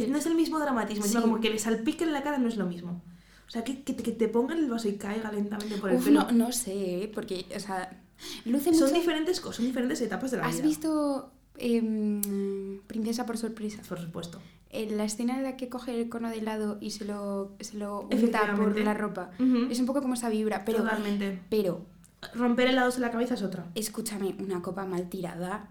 Es- 0.05 0.09
no 0.09 0.19
es 0.19 0.27
el 0.27 0.35
mismo 0.35 0.59
dramatismo, 0.59 1.05
Sí. 1.05 1.11
sino 1.11 1.23
como 1.23 1.41
que 1.41 1.51
le 1.51 1.59
salpique 1.59 2.05
en 2.05 2.13
la 2.13 2.23
cara 2.23 2.39
no 2.39 2.49
es 2.49 2.57
lo 2.57 2.67
mismo. 2.67 3.03
O 3.47 3.51
sea, 3.51 3.65
que, 3.65 3.83
que, 3.83 3.95
te, 3.95 4.03
que 4.03 4.13
te 4.13 4.29
pongan 4.29 4.59
el 4.59 4.69
vaso 4.71 4.89
y 4.89 4.97
caiga 4.97 5.33
lentamente 5.33 5.77
por 5.79 5.91
el 5.91 5.97
Uf, 5.97 6.05
pelo. 6.05 6.25
no, 6.25 6.33
no 6.33 6.53
sé, 6.53 7.05
¿eh? 7.05 7.11
porque, 7.15 7.47
o 7.57 7.61
sea, 7.61 7.99
luce 8.45 8.75
son 8.75 8.89
mucho... 8.89 8.95
diferentes 8.95 9.41
cosas, 9.41 9.57
son 9.57 9.67
diferentes 9.67 10.01
etapas 10.03 10.31
de 10.31 10.37
la 10.37 10.47
¿Has 10.47 10.57
vida. 10.57 10.65
visto 10.67 11.33
em, 11.57 12.81
Princesa 12.87 13.27
por 13.27 13.39
sorpresa? 13.39 13.83
Por 13.89 13.99
supuesto. 14.01 14.41
En 14.71 14.97
la 14.99 15.05
escena 15.05 15.37
en 15.39 15.45
la 15.45 15.57
que 15.57 15.69
coge 15.71 15.99
el 15.99 16.09
cono 16.11 16.29
de 16.29 16.39
helado 16.39 16.77
y 16.81 16.91
se 16.91 17.05
lo, 17.07 17.53
se 17.61 17.79
lo 17.79 18.03
unta 18.03 18.55
por 18.55 18.79
la 18.79 18.93
ropa. 18.95 19.31
Ujú. 19.39 19.69
Es 19.71 19.81
un 19.81 19.87
poco 19.87 20.03
como 20.03 20.13
esa 20.15 20.29
vibra, 20.29 20.65
pero... 20.67 20.79
Totalmente. 20.81 21.41
Pero, 21.49 21.87
Romper 22.35 22.69
helados 22.69 22.97
en 22.97 23.03
la 23.03 23.11
cabeza 23.13 23.35
es 23.35 23.43
otra. 23.43 23.67
escúchame, 23.77 24.35
una 24.41 24.61
copa 24.61 24.85
mal 24.85 25.09
tirada 25.09 25.71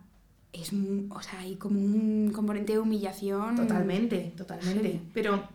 es... 0.53 0.71
O 1.09 1.21
sea, 1.21 1.39
hay 1.39 1.55
como 1.55 1.79
un 1.79 2.31
componente 2.33 2.73
de 2.73 2.79
humillación... 2.79 3.55
Totalmente, 3.55 4.33
totalmente. 4.37 4.91
Sí. 4.91 5.01
Pero 5.13 5.47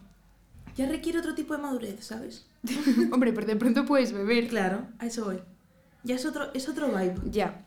ya 0.76 0.88
requiere 0.88 1.18
otro 1.18 1.34
tipo 1.34 1.54
de 1.56 1.62
madurez, 1.62 2.04
¿sabes? 2.04 2.46
Hombre, 3.12 3.32
pero 3.32 3.46
de 3.46 3.56
pronto 3.56 3.84
puedes 3.84 4.12
beber. 4.12 4.49
Claro, 4.49 4.87
a 4.99 5.06
eso 5.06 5.25
voy. 5.25 5.40
Ya 6.04 6.14
es 6.16 6.26
otro, 6.26 6.52
es 6.54 6.68
otro 6.68 6.88
vibe. 6.88 7.14
Ya. 7.30 7.64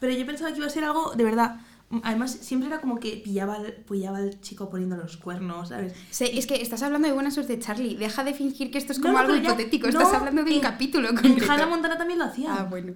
Pero 0.00 0.12
yo 0.12 0.26
pensaba 0.26 0.50
que 0.52 0.58
iba 0.58 0.66
a 0.66 0.70
ser 0.70 0.84
algo 0.84 1.14
de 1.14 1.24
verdad. 1.24 1.60
Además, 2.02 2.32
siempre 2.32 2.68
era 2.68 2.80
como 2.80 2.98
que 2.98 3.16
pillaba 3.24 3.54
al, 3.54 3.72
pillaba 3.88 4.18
al 4.18 4.40
chico 4.40 4.68
poniendo 4.68 4.96
los 4.96 5.16
cuernos, 5.16 5.68
¿sabes? 5.68 5.94
Sé, 6.10 6.36
es 6.36 6.48
que 6.48 6.60
estás 6.60 6.82
hablando 6.82 7.06
de 7.06 7.14
buena 7.14 7.30
suerte, 7.30 7.58
Charlie. 7.60 7.94
Deja 7.94 8.24
de 8.24 8.34
fingir 8.34 8.72
que 8.72 8.78
esto 8.78 8.90
es 8.92 8.98
No, 8.98 9.04
como 9.04 9.12
no, 9.14 9.18
algo 9.20 9.32
pero 9.34 9.44
ya- 9.44 9.50
hipotético. 9.50 9.86
no, 9.90 10.00
estás 10.00 10.14
hablando 10.14 10.42
de 10.42 10.50
un 10.50 10.56
en- 10.56 10.62
capítulo 10.62 11.08
En. 11.10 11.48
Hannah 11.48 11.66
Montana 11.66 11.96
también 11.96 12.18
lo 12.18 12.24
hacía. 12.24 12.52
Ah, 12.52 12.64
bueno. 12.64 12.94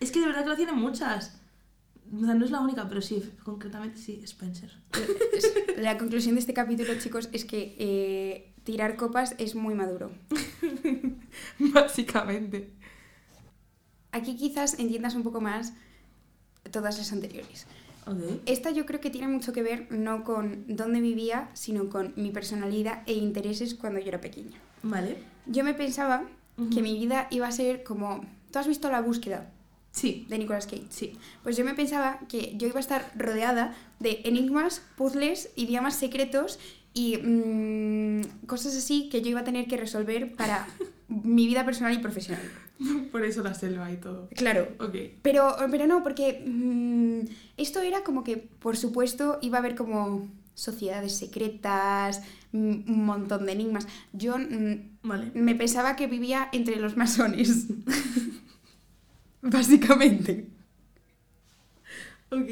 Es 0.00 0.12
que 0.12 0.20
de 0.20 0.26
verdad 0.26 0.42
que 0.42 0.48
lo 0.48 0.52
hacían 0.52 0.68
en 0.68 0.76
muchas. 0.76 1.40
O 2.14 2.24
sea, 2.24 2.34
no 2.34 2.44
es 2.44 2.50
la 2.50 2.60
única, 2.60 2.88
pero 2.88 3.00
sí, 3.00 3.22
concretamente 3.42 3.98
sí, 3.98 4.20
Spencer. 4.24 4.70
La 5.78 5.98
conclusión 5.98 6.34
de 6.34 6.40
este 6.40 6.54
capítulo, 6.54 6.94
chicos, 6.98 7.28
es 7.32 7.44
que 7.44 7.76
eh, 7.78 8.54
tirar 8.64 8.96
copas 8.96 9.34
es 9.38 9.54
muy 9.54 9.74
maduro. 9.74 10.12
Básicamente. 11.58 12.72
Aquí 14.12 14.36
quizás 14.36 14.78
entiendas 14.78 15.14
un 15.14 15.22
poco 15.22 15.40
más 15.40 15.74
todas 16.70 16.98
las 16.98 17.12
anteriores. 17.12 17.66
Esta 18.46 18.70
yo 18.70 18.86
creo 18.86 19.00
que 19.00 19.10
tiene 19.10 19.26
mucho 19.26 19.52
que 19.52 19.62
ver 19.62 19.88
no 19.90 20.22
con 20.22 20.64
dónde 20.68 21.00
vivía, 21.00 21.50
sino 21.54 21.88
con 21.88 22.12
mi 22.16 22.30
personalidad 22.30 23.02
e 23.06 23.14
intereses 23.14 23.74
cuando 23.74 23.98
yo 23.98 24.08
era 24.08 24.20
pequeña. 24.20 24.56
Vale. 24.84 25.16
Yo 25.46 25.64
me 25.64 25.74
pensaba 25.74 26.24
que 26.72 26.82
mi 26.82 26.94
vida 26.94 27.26
iba 27.30 27.48
a 27.48 27.52
ser 27.52 27.82
como... 27.82 28.24
¿Tú 28.52 28.60
has 28.60 28.68
visto 28.68 28.90
La 28.90 29.00
búsqueda 29.00 29.50
Sí, 29.96 30.26
de 30.28 30.36
Nicolas 30.36 30.66
Cage? 30.66 30.84
sí. 30.90 31.14
Pues 31.42 31.56
yo 31.56 31.64
me 31.64 31.72
pensaba 31.72 32.20
que 32.28 32.52
yo 32.58 32.68
iba 32.68 32.76
a 32.76 32.80
estar 32.80 33.10
rodeada 33.16 33.74
de 33.98 34.20
enigmas, 34.24 34.82
puzzles, 34.94 35.48
idiomas 35.56 35.96
secretos 35.96 36.58
y 36.92 37.16
mm, 37.16 38.46
cosas 38.46 38.76
así 38.76 39.08
que 39.08 39.22
yo 39.22 39.30
iba 39.30 39.40
a 39.40 39.44
tener 39.44 39.66
que 39.66 39.78
resolver 39.78 40.34
para 40.36 40.68
mi 41.08 41.46
vida 41.46 41.64
personal 41.64 41.94
y 41.94 41.98
profesional. 41.98 42.44
Por 43.10 43.24
eso 43.24 43.42
la 43.42 43.54
selva 43.54 43.90
y 43.90 43.96
todo. 43.96 44.28
Claro. 44.36 44.68
Ok. 44.80 44.94
Pero, 45.22 45.56
pero 45.70 45.86
no, 45.86 46.02
porque 46.02 46.44
mm, 46.46 47.20
esto 47.56 47.80
era 47.80 48.04
como 48.04 48.22
que, 48.22 48.36
por 48.36 48.76
supuesto, 48.76 49.38
iba 49.40 49.56
a 49.56 49.60
haber 49.60 49.76
como 49.76 50.28
sociedades 50.54 51.16
secretas, 51.16 52.20
mm, 52.52 52.92
un 52.92 53.04
montón 53.06 53.46
de 53.46 53.52
enigmas. 53.52 53.86
Yo 54.12 54.36
Vale. 55.02 55.30
me 55.32 55.54
pensaba 55.54 55.96
que 55.96 56.06
vivía 56.06 56.50
entre 56.52 56.76
los 56.76 56.98
masones. 56.98 57.68
Básicamente. 59.50 60.48
Ok. 62.30 62.48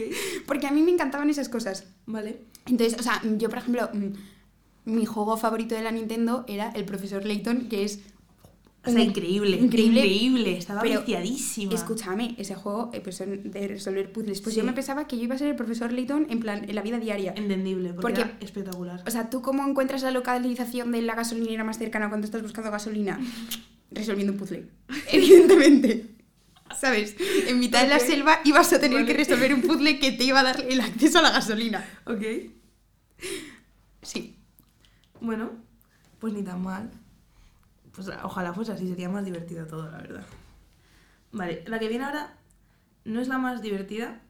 Porque 0.46 0.66
a 0.66 0.70
mí 0.70 0.82
me 0.82 0.92
encantaban 0.92 1.28
esas 1.30 1.48
cosas. 1.48 1.86
Vale. 2.06 2.38
Entonces, 2.66 2.98
o 2.98 3.02
sea, 3.02 3.20
yo, 3.38 3.48
por 3.48 3.58
ejemplo, 3.58 3.90
mm, 3.92 4.92
mi 4.92 5.04
juego 5.04 5.36
favorito 5.36 5.74
de 5.74 5.82
la 5.82 5.90
Nintendo 5.90 6.44
era 6.48 6.70
el 6.70 6.84
profesor 6.84 7.24
Layton, 7.24 7.68
que 7.68 7.84
es. 7.84 8.00
O 8.86 8.90
sea, 8.90 9.00
un- 9.00 9.08
increíble. 9.08 9.56
increíble. 9.56 10.00
Increíble. 10.00 10.58
Estaba 10.58 10.82
Pero, 10.82 11.00
viciadísima. 11.00 11.72
Escúchame, 11.74 12.34
ese 12.38 12.54
juego 12.54 12.90
eh, 12.92 13.00
pues, 13.00 13.18
de 13.18 13.66
resolver 13.68 14.12
puzzles. 14.12 14.42
Pues 14.42 14.54
Sí. 14.54 14.60
yo 14.60 14.66
me 14.66 14.74
pensaba 14.74 15.06
que 15.06 15.16
yo 15.16 15.24
iba 15.24 15.34
a 15.34 15.38
ser 15.38 15.48
el 15.48 15.56
profesor 15.56 15.90
Layton 15.90 16.26
en 16.28 16.38
plan, 16.38 16.68
en 16.68 16.74
la 16.74 16.82
vida 16.82 16.98
diaria. 17.00 17.32
Entendible, 17.34 17.94
porque, 17.94 18.00
Porque- 18.02 18.20
era 18.20 18.36
espectacular. 18.40 19.02
O 19.06 19.10
sea, 19.10 19.30
¿tú 19.30 19.40
cómo 19.40 19.66
encuentras 19.66 20.02
la 20.02 20.10
localización 20.10 20.92
de 20.92 21.00
la 21.02 21.14
gasolinera 21.14 21.64
más 21.64 21.78
cercana 21.78 22.08
cuando 22.10 22.26
estás 22.26 22.42
buscando 22.42 22.70
gasolina? 22.70 23.18
Resolviendo 23.90 24.34
un 24.34 24.38
puzzle. 24.38 24.68
Evidentemente. 25.12 26.13
¿Sabes? 26.84 27.16
En 27.48 27.60
mitad 27.60 27.80
de 27.80 27.88
la 27.88 27.98
selva 27.98 28.40
ibas 28.44 28.70
a 28.74 28.78
tener 28.78 28.98
Vale. 28.98 29.06
que 29.06 29.14
resolver 29.14 29.54
un 29.54 29.62
puzzle 29.62 29.98
que 29.98 30.12
te 30.12 30.24
iba 30.24 30.40
a 30.40 30.42
dar 30.42 30.60
el 30.60 30.82
acceso 30.82 31.18
a 31.18 31.22
la 31.22 31.30
gasolina. 31.30 31.82
Ok. 32.04 32.22
Sí. 34.02 34.36
Bueno, 35.18 35.52
pues 36.18 36.34
ni 36.34 36.42
tan 36.42 36.60
mal. 36.60 36.90
Pues 37.92 38.10
ojalá 38.22 38.52
fuese 38.52 38.72
así, 38.72 38.86
sería 38.86 39.08
más 39.08 39.24
divertido 39.24 39.66
todo, 39.66 39.90
la 39.90 39.96
verdad. 39.96 40.26
Vale, 41.32 41.64
la 41.66 41.78
que 41.78 41.88
viene 41.88 42.04
ahora 42.04 42.36
no 43.06 43.18
es 43.22 43.28
la 43.28 43.38
más 43.38 43.62
divertida, 43.62 44.20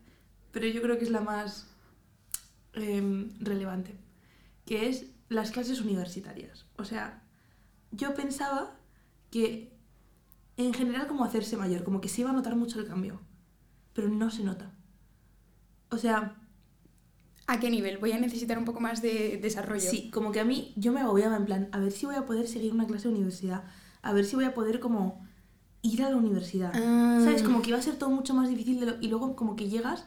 pero 0.53 0.69
yo 0.69 0.81
creo 0.81 0.97
que 0.97 1.07
es 1.07 1.11
la 1.11 1.23
más 1.23 1.67
em, 2.75 3.33
relevante, 3.41 3.97
que 4.65 4.89
es 4.89 5.07
las 5.29 5.51
clases 5.51 5.81
universitarias. 5.81 6.67
O 6.77 6.85
sea, 6.85 7.21
yo 7.91 8.15
pensaba 8.15 8.77
que 9.33 9.74
en 10.57 10.73
general 10.73 11.07
como 11.07 11.25
hacerse 11.25 11.57
mayor, 11.57 11.85
como 11.85 12.01
que 12.01 12.09
se 12.09 12.21
iba 12.23 12.31
a 12.31 12.35
notar 12.35 12.57
mucho 12.57 12.79
el 12.81 12.87
cambio, 12.87 13.21
pero 13.93 14.09
no 14.09 14.31
se 14.31 14.45
nota. 14.45 14.73
O 15.91 15.99
sea, 15.99 16.37
¿A 17.47 17.61
qué 17.61 17.69
nivel? 17.71 17.99
Voy 17.99 18.13
a 18.13 18.19
necesitar 18.19 18.59
un 18.59 18.65
poco 18.65 18.81
más 18.81 19.03
de 19.03 19.39
desarrollo. 19.41 19.91
Sí, 19.91 20.11
como 20.11 20.33
que 20.33 20.41
a 20.41 20.45
mí 20.45 20.73
yo 20.77 20.93
me 20.93 21.01
agobiaba 21.01 21.37
en 21.37 21.45
plan, 21.45 21.69
a 21.73 21.79
ver 21.79 21.93
si 21.93 22.07
voy 22.07 22.15
a 22.15 22.25
poder 22.25 22.49
seguir 22.49 22.73
una 22.73 22.87
clase 22.87 23.09
de 23.09 23.15
universidad, 23.15 23.65
a 24.01 24.13
ver 24.15 24.25
si 24.25 24.35
voy 24.35 24.47
a 24.47 24.55
poder 24.55 24.81
como 24.81 25.27
ir 25.83 26.03
a 26.03 26.11
la 26.11 26.17
universidad. 26.17 26.73
Ah. 26.75 27.21
¿Sabes? 27.23 27.43
Como 27.43 27.61
que 27.61 27.69
iba 27.71 27.79
a 27.79 27.83
ser 27.83 27.97
todo 27.97 28.09
mucho 28.11 28.33
más 28.33 28.49
difícil 28.49 28.81
de 28.81 28.87
lo- 28.87 28.97
y 29.01 29.09
luego 29.09 29.37
como 29.37 29.57
que 29.57 29.69
llegas 29.69 30.07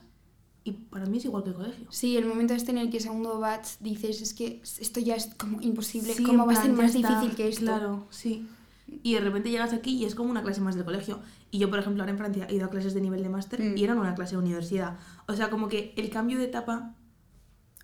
y 0.63 0.71
para 0.71 1.05
mí 1.05 1.19
es 1.19 1.25
igual 1.25 1.43
que 1.43 1.49
el 1.49 1.55
colegio. 1.55 1.87
Sí, 1.91 2.17
el 2.17 2.25
momento 2.25 2.55
este 2.55 2.71
en 2.71 2.79
el 2.79 2.89
que 2.89 2.99
segundo 2.99 3.39
batch 3.39 3.77
dices, 3.79 4.21
es 4.21 4.33
que 4.33 4.61
esto 4.79 4.99
ya 4.99 5.15
es 5.15 5.27
como 5.37 5.61
imposible, 5.61 6.13
Sí, 6.15 6.23
¿cómo 6.23 6.47
va 6.47 6.53
a 6.53 6.61
ser 6.63 6.73
más 6.73 6.95
está, 6.95 7.07
difícil 7.07 7.35
que 7.35 7.47
esto? 7.49 7.65
Claro, 7.65 8.07
sí. 8.09 8.47
Y 8.87 9.13
de 9.15 9.19
repente 9.19 9.49
llegas 9.49 9.73
aquí 9.73 9.95
y 9.97 10.05
es 10.05 10.15
como 10.15 10.29
una 10.31 10.41
clase 10.43 10.61
más 10.61 10.75
del 10.75 10.85
colegio. 10.85 11.19
Y 11.51 11.59
yo, 11.59 11.69
por 11.69 11.79
ejemplo, 11.79 12.01
ahora 12.03 12.11
en 12.11 12.17
Francia 12.17 12.47
he 12.49 12.55
ido 12.55 12.65
a 12.65 12.69
clases 12.69 12.93
de 12.93 13.01
nivel 13.01 13.21
de 13.21 13.29
máster 13.29 13.61
Mm. 13.61 13.77
y 13.77 13.83
eran 13.83 13.97
una 13.99 14.15
clase 14.15 14.35
de 14.35 14.41
universidad. 14.41 14.97
O 15.27 15.33
sea, 15.33 15.49
como 15.49 15.67
que 15.67 15.93
el 15.97 16.09
cambio 16.09 16.37
de 16.37 16.45
etapa 16.45 16.93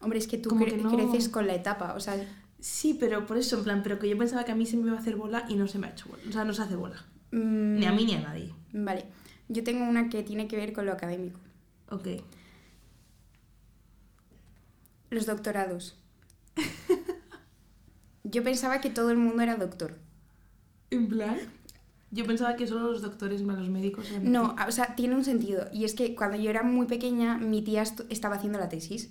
Hombre, 0.01 0.19
es 0.19 0.27
que 0.27 0.37
tú 0.37 0.49
cre- 0.51 0.71
que 0.71 0.77
no- 0.77 0.91
creces 0.95 1.29
con 1.29 1.47
la 1.47 1.55
etapa, 1.55 1.93
o 1.93 1.99
sea, 1.99 2.15
Sí, 2.59 2.93
pero 2.97 3.25
por 3.25 3.37
eso, 3.37 3.57
en 3.57 3.63
plan, 3.65 3.83
pero 3.83 3.99
que 3.99 4.07
yo 4.09 4.17
pensaba 4.17 4.43
que 4.45 4.51
a 4.53 4.55
mí 4.55 4.65
se 4.65 4.77
me 4.77 4.87
iba 4.87 4.95
a 4.97 4.99
hacer 4.99 5.15
bola 5.17 5.45
y 5.49 5.55
no 5.55 5.67
se 5.67 5.79
me 5.79 5.87
ha 5.87 5.89
hecho 5.91 6.07
bola. 6.09 6.23
O 6.29 6.31
sea, 6.31 6.45
no 6.45 6.53
se 6.53 6.61
hace 6.61 6.75
bola. 6.77 7.05
mm, 7.31 7.75
Ni 7.79 7.85
a 7.85 7.91
mí 7.91 8.05
ni 8.05 8.15
a 8.15 8.21
nadie. 8.21 8.53
Vale, 8.73 9.05
yo 9.49 9.63
tengo 9.65 9.83
una 9.85 10.07
que 10.09 10.23
tiene 10.23 10.47
que 10.47 10.55
ver 10.55 10.71
con 10.73 10.85
lo 10.85 10.93
académico. 10.93 11.39
Ok. 11.89 12.07
Los 15.09 15.25
doctorados. 15.25 15.97
Yo 18.23 18.43
pensaba 18.43 18.79
que 18.81 18.89
todo 18.89 19.11
el 19.11 19.17
mundo 19.17 19.41
era 19.43 19.55
doctor. 19.57 19.97
¿En 20.93 21.07
plan? 21.07 21.37
Yo 22.11 22.25
pensaba 22.25 22.55
que 22.55 22.67
solo 22.67 22.91
los 22.91 23.01
doctores 23.01 23.41
más 23.41 23.57
los 23.57 23.69
médicos 23.69 24.09
eran 24.11 24.31
No, 24.31 24.55
o 24.67 24.71
sea, 24.71 24.95
tiene 24.95 25.15
un 25.15 25.25
sentido. 25.25 25.67
Y 25.73 25.83
es 25.83 25.95
que 25.95 26.13
cuando 26.13 26.37
yo 26.37 26.49
era 26.49 26.61
muy 26.61 26.85
pequeña, 26.85 27.37
mi 27.39 27.63
tía 27.63 27.83
estaba 28.09 28.35
haciendo 28.35 28.59
la 28.59 28.69
tesis. 28.69 29.09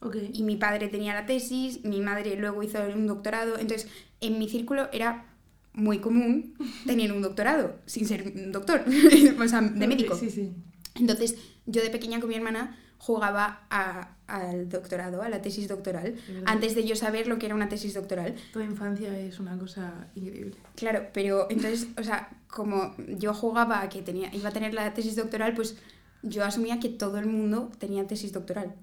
Ok. 0.00 0.16
Y 0.32 0.42
mi 0.42 0.56
padre 0.56 0.88
tenía 0.88 1.14
la 1.14 1.24
tesis, 1.26 1.84
mi 1.84 2.00
madre 2.00 2.36
luego 2.36 2.62
hizo 2.62 2.78
un 2.94 3.06
doctorado. 3.06 3.58
Entonces, 3.58 3.88
en 4.20 4.38
mi 4.38 4.48
círculo 4.48 4.88
era 4.92 5.26
muy 5.72 5.98
común 6.00 6.54
tener 6.86 7.12
un 7.12 7.22
doctorado, 7.22 7.76
sin 7.86 8.06
ser 8.06 8.32
un 8.34 8.50
doctor, 8.50 8.84
o 9.40 9.48
sea, 9.48 9.60
de 9.60 9.86
médico. 9.86 10.16
Sí, 10.16 10.30
sí. 10.30 10.52
Entonces, 10.96 11.36
yo 11.66 11.82
de 11.82 11.90
pequeña 11.90 12.18
con 12.18 12.28
mi 12.28 12.34
hermana 12.34 12.76
jugaba 13.06 13.60
a- 13.70 14.16
al 14.26 14.68
doctorado, 14.68 15.22
a 15.22 15.28
la 15.28 15.40
tesis 15.40 15.68
doctoral, 15.68 16.16
verdad. 16.26 16.42
antes 16.46 16.74
de 16.74 16.84
yo 16.84 16.96
saber 16.96 17.28
lo 17.28 17.38
que 17.38 17.46
era 17.46 17.54
una 17.54 17.68
tesis 17.68 17.94
doctoral. 17.94 18.34
Tu 18.52 18.60
infancia 18.60 19.16
es 19.16 19.38
una 19.38 19.56
cosa 19.56 20.08
increíble. 20.16 20.56
Claro, 20.74 21.06
pero 21.12 21.46
entonces, 21.48 21.86
o 21.96 22.02
sea, 22.02 22.28
como 22.48 22.94
yo 23.18 23.32
jugaba 23.32 23.80
a 23.82 23.88
que 23.88 24.02
tenía, 24.02 24.34
iba 24.34 24.48
a 24.48 24.52
tener 24.52 24.74
la 24.74 24.92
tesis 24.92 25.14
doctoral, 25.14 25.54
pues 25.54 25.76
yo 26.22 26.44
asumía 26.44 26.80
que 26.80 26.88
todo 26.88 27.18
el 27.18 27.26
mundo 27.26 27.70
tenía 27.78 28.04
tesis 28.08 28.32
doctoral. 28.32 28.74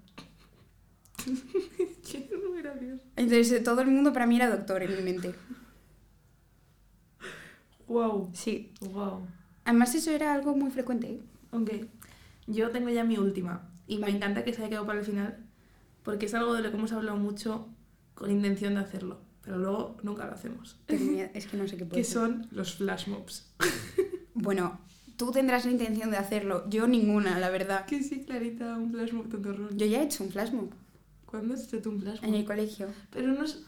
Entonces, 3.15 3.51
eh, 3.51 3.59
todo 3.59 3.81
el 3.81 3.87
mundo 3.87 4.13
para 4.13 4.25
mí 4.25 4.35
era 4.37 4.49
doctor 4.49 4.83
en 4.83 4.95
mi 4.95 5.01
mente. 5.01 5.35
Wow, 7.87 8.29
Sí. 8.33 8.71
wow. 8.81 9.27
Además, 9.65 9.93
eso 9.95 10.11
era 10.11 10.33
algo 10.33 10.55
muy 10.55 10.71
frecuente. 10.71 11.07
¿eh? 11.07 11.19
Ok, 11.51 11.69
yo 12.47 12.69
tengo 12.71 12.89
ya 12.89 13.03
mi 13.03 13.17
última 13.17 13.69
y 13.87 13.97
me 13.97 14.09
encanta 14.09 14.43
que 14.43 14.53
se 14.53 14.61
haya 14.61 14.69
quedado 14.69 14.85
para 14.85 14.99
el 14.99 15.05
final 15.05 15.37
porque 16.03 16.25
es 16.25 16.33
algo 16.33 16.53
de 16.53 16.61
lo 16.61 16.69
que 16.71 16.77
hemos 16.77 16.91
hablado 16.91 17.17
mucho 17.17 17.67
con 18.13 18.29
intención 18.31 18.73
de 18.75 18.81
hacerlo, 18.81 19.21
pero 19.41 19.57
luego 19.57 19.97
nunca 20.03 20.25
lo 20.25 20.33
hacemos. 20.33 20.77
Es 20.87 21.47
que 21.47 21.57
no 21.57 21.67
sé 21.67 21.77
qué 21.77 21.85
puede 21.85 22.01
Que 22.01 22.03
ser. 22.05 22.13
son 22.13 22.47
los 22.51 22.75
flash 22.75 23.07
mobs. 23.07 23.51
Bueno, 24.35 24.79
tú 25.15 25.31
tendrás 25.31 25.63
la 25.65 25.71
intención 25.71 26.09
de 26.11 26.17
hacerlo. 26.17 26.67
Yo 26.69 26.87
ninguna, 26.87 27.39
la 27.39 27.49
verdad. 27.49 27.85
Que 27.85 28.01
sí, 28.03 28.23
Clarita, 28.25 28.75
un 28.77 28.91
flash 28.91 29.13
mob 29.13 29.29
tontorrón. 29.29 29.77
Yo 29.77 29.85
ya 29.85 30.01
he 30.01 30.05
hecho 30.05 30.23
un 30.23 30.31
flash 30.31 30.51
mob 30.51 30.71
¿Cuándo 31.25 31.53
has 31.53 31.63
hecho 31.65 31.81
tú 31.81 31.91
un 31.91 32.01
flash 32.01 32.19
en 32.23 32.33
el 32.33 32.39
mob? 32.41 32.47
colegio. 32.47 32.87
Pero 33.11 33.27
no 33.33 33.43
es, 33.45 33.63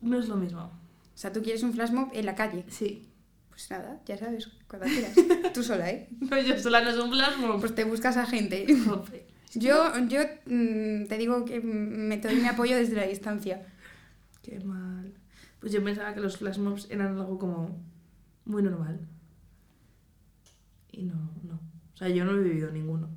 no 0.00 0.18
es 0.18 0.28
lo 0.28 0.36
mismo. 0.36 0.60
O 0.60 0.70
sea, 1.14 1.32
tú 1.32 1.40
quieres 1.42 1.62
un 1.62 1.72
flash 1.72 1.92
mob 1.92 2.10
en 2.12 2.26
la 2.26 2.34
calle. 2.34 2.64
Sí. 2.68 3.08
Pues 3.48 3.70
nada, 3.70 4.00
ya 4.06 4.18
sabes, 4.18 4.48
cuando 4.68 4.86
quieras. 4.86 5.14
Tú 5.54 5.62
sola, 5.64 5.90
¿eh? 5.90 6.08
No, 6.20 6.40
yo 6.40 6.56
sola 6.58 6.80
no 6.82 6.90
es 6.90 6.96
un 6.98 7.10
flash 7.10 7.38
mob. 7.38 7.58
Pues 7.60 7.74
te 7.74 7.82
buscas 7.84 8.16
a 8.16 8.24
gente. 8.26 8.66
Yo, 9.54 9.92
yo 10.08 10.20
mm, 10.46 11.06
te 11.06 11.18
digo 11.18 11.44
que 11.44 11.60
me 11.60 12.18
doy 12.18 12.36
mi 12.36 12.46
apoyo 12.48 12.76
desde 12.76 12.96
la 12.96 13.06
distancia. 13.06 13.66
Qué 14.42 14.60
mal. 14.60 15.14
Pues 15.60 15.72
yo 15.72 15.82
pensaba 15.82 16.14
que 16.14 16.20
los 16.20 16.36
flash 16.36 16.58
mobs 16.58 16.86
eran 16.90 17.18
algo 17.18 17.38
como 17.38 17.76
muy 18.44 18.62
normal. 18.62 19.00
Y 20.92 21.02
no, 21.02 21.14
no. 21.42 21.60
O 21.94 21.96
sea, 21.96 22.08
yo 22.08 22.24
no 22.24 22.32
he 22.32 22.42
vivido 22.42 22.70
ninguno. 22.70 23.08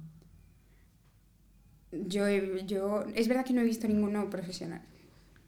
Yo, 1.92 2.28
yo, 2.66 3.06
es 3.14 3.28
verdad 3.28 3.46
que 3.46 3.54
no 3.54 3.62
he 3.62 3.66
visto 3.66 3.88
ninguno 3.88 4.30
profesional. 4.30 4.82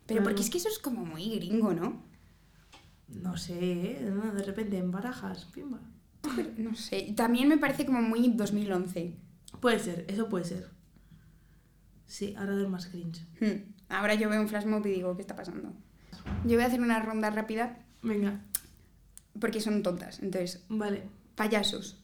Pero 0.05 0.23
porque 0.23 0.41
es 0.41 0.49
que 0.49 0.57
eso 0.57 0.67
es 0.67 0.79
como 0.79 1.05
muy 1.05 1.35
gringo, 1.35 1.73
¿no? 1.73 2.03
No 3.07 3.37
sé, 3.37 3.53
¿eh? 3.53 4.11
De 4.35 4.43
repente 4.43 4.77
en 4.77 4.91
barajas, 4.91 5.45
pimba. 5.45 5.79
Pero, 6.35 6.49
no 6.57 6.75
sé. 6.75 7.13
También 7.15 7.47
me 7.47 7.57
parece 7.57 7.85
como 7.85 8.01
muy 8.01 8.27
2011. 8.29 9.15
Puede 9.63 9.79
ser, 9.79 10.03
eso 10.09 10.27
puede 10.27 10.43
ser. 10.43 10.69
Sí, 12.05 12.35
ahora 12.37 12.51
doy 12.51 12.67
más 12.67 12.87
cringe. 12.87 13.25
Hmm. 13.39 13.71
Ahora 13.87 14.13
yo 14.13 14.27
veo 14.27 14.41
un 14.41 14.49
flash 14.49 14.65
mob 14.65 14.85
y 14.85 14.91
digo, 14.91 15.15
¿qué 15.15 15.21
está 15.21 15.37
pasando? 15.37 15.71
Yo 16.43 16.55
voy 16.57 16.63
a 16.63 16.67
hacer 16.67 16.81
una 16.81 16.99
ronda 16.99 17.29
rápida 17.29 17.79
Venga, 18.01 18.41
porque 19.39 19.61
son 19.61 19.81
tontas. 19.81 20.19
Entonces, 20.19 20.65
vale. 20.67 21.03
payasos. 21.35 22.03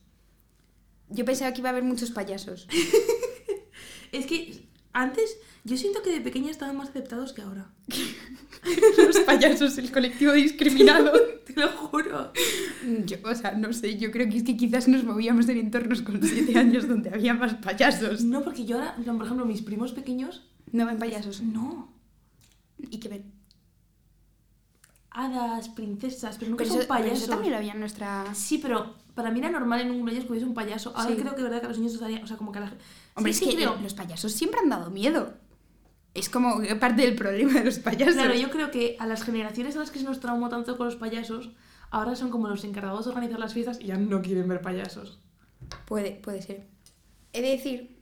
Yo 1.10 1.26
pensaba 1.26 1.52
que 1.52 1.60
iba 1.60 1.68
a 1.68 1.74
haber 1.74 1.84
muchos 1.84 2.12
payasos. 2.12 2.66
Es 4.14 4.26
que 4.26 4.66
antes, 4.94 5.38
yo 5.64 5.78
siento 5.78 6.02
que 6.02 6.12
de 6.12 6.22
pequeña 6.22 6.50
estaban 6.52 6.76
más 6.78 6.90
aceptados 6.90 7.34
que 7.34 7.42
ahora. 7.42 7.70
Los 8.98 9.20
payasos, 9.20 9.78
el 9.78 9.92
colectivo 9.92 10.34
discriminado. 10.34 11.12
Te 11.46 11.54
lo 11.60 11.68
juro. 11.70 12.32
Yo, 13.06 13.18
o 13.24 13.36
sea, 13.36 13.54
no 13.54 13.72
sé, 13.74 13.98
yo 13.98 14.12
creo 14.12 14.30
que 14.30 14.38
es 14.38 14.44
que 14.44 14.58
quizás 14.58 14.88
nos 14.88 15.04
movíamos 15.04 15.48
en 15.50 15.58
entornos 15.58 16.02
con 16.02 16.22
siete 16.24 16.58
años 16.58 16.88
donde 16.88 17.10
había 17.10 17.34
más 17.34 17.56
payasos. 17.56 18.24
No, 18.24 18.44
porque 18.44 18.66
yo 18.66 18.78
ahora, 18.78 18.96
por 18.96 19.26
ejemplo, 19.26 19.46
mis 19.46 19.62
primos 19.62 19.94
pequeños, 19.94 20.48
No 20.72 20.86
ven 20.86 20.98
payasos. 20.98 21.42
no. 21.42 21.94
¿Y 22.78 23.00
qué 23.00 23.10
ven? 23.10 23.39
Hadas, 25.12 25.70
princesas, 25.70 26.38
pero 26.38 26.52
nunca 26.52 26.64
Pero 26.64 26.70
son 26.74 26.80
eso, 26.82 26.88
pero 26.88 27.00
payasos. 27.00 27.24
eso 27.24 27.32
también 27.32 27.52
lo 27.52 27.58
había 27.58 27.74
en 27.74 27.80
nuestra... 27.80 28.34
Sí, 28.36 28.60
pero 28.60 28.96
para 29.16 29.32
mí 29.32 29.40
era 29.40 29.50
normal 29.50 29.82
en 29.82 29.92
un 29.92 30.06
de 30.06 30.12
ellos 30.12 30.26
que 30.26 30.32
hubiese 30.32 30.46
un 30.46 30.54
payaso. 30.54 30.94
Ahora 30.96 31.10
Sí. 31.16 31.20
creo 31.22 31.34
que 31.34 31.38
es 31.42 31.44
verdad 31.44 31.60
que 31.60 31.66
a 31.66 31.70
los 31.70 31.78
niños 31.80 31.94
nos 31.94 32.02
daría, 32.02 32.24
o 32.24 32.28
sea, 32.28 32.38
como 32.38 32.52
que 32.52 32.60
a 32.60 32.62
la 32.62 32.74
Hombre, 33.16 33.34
Sí, 33.34 33.46
es 33.46 33.50
sí, 33.52 33.56
que 33.58 33.64
creo. 33.64 33.76
los 33.82 33.94
payasos 33.96 34.32
siempre 34.34 34.60
han 34.62 34.70
dado 34.70 34.90
miedo. 34.92 35.34
Es 36.14 36.30
como 36.30 36.62
parte 36.80 37.02
del 37.04 37.16
problema 37.16 37.54
de 37.54 37.66
los 37.66 37.80
payasos. 37.80 38.14
Claro, 38.16 38.34
yo 38.36 38.50
creo 38.52 38.72
que 38.72 38.96
a 39.00 39.08
las 39.08 39.24
generaciones 39.24 39.76
a 39.76 39.80
las 39.80 39.92
que 39.92 40.00
se 40.00 40.06
nos 40.06 40.20
traumó 40.20 40.50
tanto 40.50 40.78
con 40.78 40.86
los 40.86 40.96
payasos, 40.96 41.50
ahora 41.92 42.16
son 42.16 42.30
como 42.30 42.48
los 42.48 42.64
encargados 42.64 43.06
de 43.06 43.10
organizar 43.12 43.40
las 43.40 43.54
fiestas 43.54 43.80
y 43.82 43.86
ya 43.88 43.98
no 43.98 44.22
quieren 44.22 44.48
ver 44.48 44.62
payasos. 44.62 45.20
Puede, 45.86 46.12
puede 46.12 46.42
ser. 46.42 46.68
He 47.34 47.42
de 47.42 47.50
decir 47.50 48.00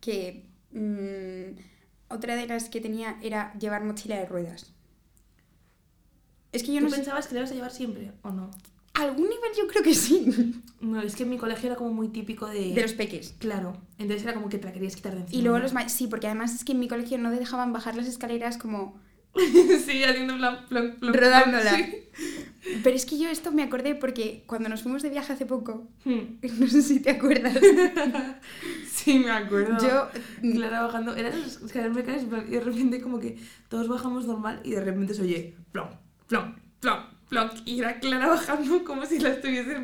que 0.00 0.46
mm, 0.72 1.58
otra 2.14 2.36
de 2.36 2.46
las 2.46 2.68
que 2.68 2.80
tenía 2.80 3.18
era 3.22 3.52
llevar 3.54 3.84
mochila 3.84 4.16
de 4.16 4.26
ruedas. 4.26 4.72
Es 6.56 6.62
que 6.62 6.72
yo 6.72 6.78
¿Tú 6.78 6.84
no 6.84 6.90
sé... 6.90 6.96
pensabas 6.96 7.26
que 7.26 7.34
le 7.34 7.40
ibas 7.40 7.50
a 7.50 7.54
llevar 7.54 7.70
siempre 7.72 8.12
o 8.22 8.30
no? 8.30 8.50
A 8.94 9.02
algún 9.02 9.24
nivel 9.28 9.50
yo 9.56 9.66
creo 9.68 9.82
que 9.82 9.94
sí. 9.94 10.54
No, 10.80 11.00
es 11.02 11.16
que 11.16 11.22
en 11.24 11.30
mi 11.30 11.38
colegio 11.38 11.68
era 11.68 11.76
como 11.76 11.92
muy 11.92 12.08
típico 12.08 12.46
de... 12.46 12.72
De 12.74 12.82
los 12.82 12.92
peques. 12.92 13.34
Claro, 13.38 13.76
entonces 13.98 14.22
era 14.24 14.34
como 14.34 14.48
que 14.48 14.58
te 14.58 14.66
la 14.66 14.72
querías 14.72 14.94
quitar 14.96 15.14
de 15.14 15.20
encima. 15.22 15.38
Y 15.38 15.42
luego 15.42 15.58
los 15.58 15.72
ma- 15.72 15.88
Sí, 15.88 16.06
porque 16.06 16.26
además 16.26 16.54
es 16.54 16.64
que 16.64 16.72
en 16.72 16.80
mi 16.80 16.88
colegio 16.88 17.18
no 17.18 17.30
dejaban 17.30 17.72
bajar 17.72 17.96
las 17.96 18.06
escaleras 18.06 18.56
como 18.58 18.98
sí, 19.36 20.02
haciendo 20.04 20.34
en 20.34 20.38
plan... 20.38 20.66
plon, 20.68 20.96
plon, 20.98 21.12
rodándola. 21.14 21.76
sí. 21.76 21.94
Pero 22.82 22.96
es 22.96 23.06
que 23.06 23.18
yo 23.18 23.28
esto 23.28 23.52
me 23.52 23.62
acordé 23.62 23.94
porque 23.94 24.42
cuando 24.46 24.68
nos 24.68 24.82
fuimos 24.82 25.02
de 25.02 25.10
viaje 25.10 25.32
hace 25.32 25.46
poco, 25.46 25.86
Hmm. 26.04 26.38
no 26.58 26.66
sé 26.66 26.82
si 26.82 27.00
te 27.00 27.10
acuerdas, 27.10 27.56
Sí, 28.90 29.18
me 29.18 29.30
acuerdo. 29.30 29.76
yo... 29.86 30.08
Clara 30.52 30.82
bajando, 30.82 31.14
eran 31.14 31.38
las 31.40 31.60
escaleras 31.62 31.94
mecánicas 31.94 32.24
plan, 32.28 32.44
y 32.48 32.52
de 32.52 32.60
repente 32.60 33.00
como 33.00 33.18
que 33.20 33.36
todos 33.68 33.88
bajamos 33.88 34.26
normal 34.26 34.60
y 34.64 34.70
de 34.72 34.80
repente 34.80 35.14
se 35.14 35.22
oye 35.22 35.54
plom, 35.72 35.88
plom, 36.28 36.54
plom, 36.80 36.98
plom 37.28 37.50
y 37.64 37.80
era 37.80 37.98
Clara 37.98 38.28
bajando 38.28 38.84
como 38.84 39.04
si 39.06 39.18
la 39.18 39.30
estuviese 39.30 39.76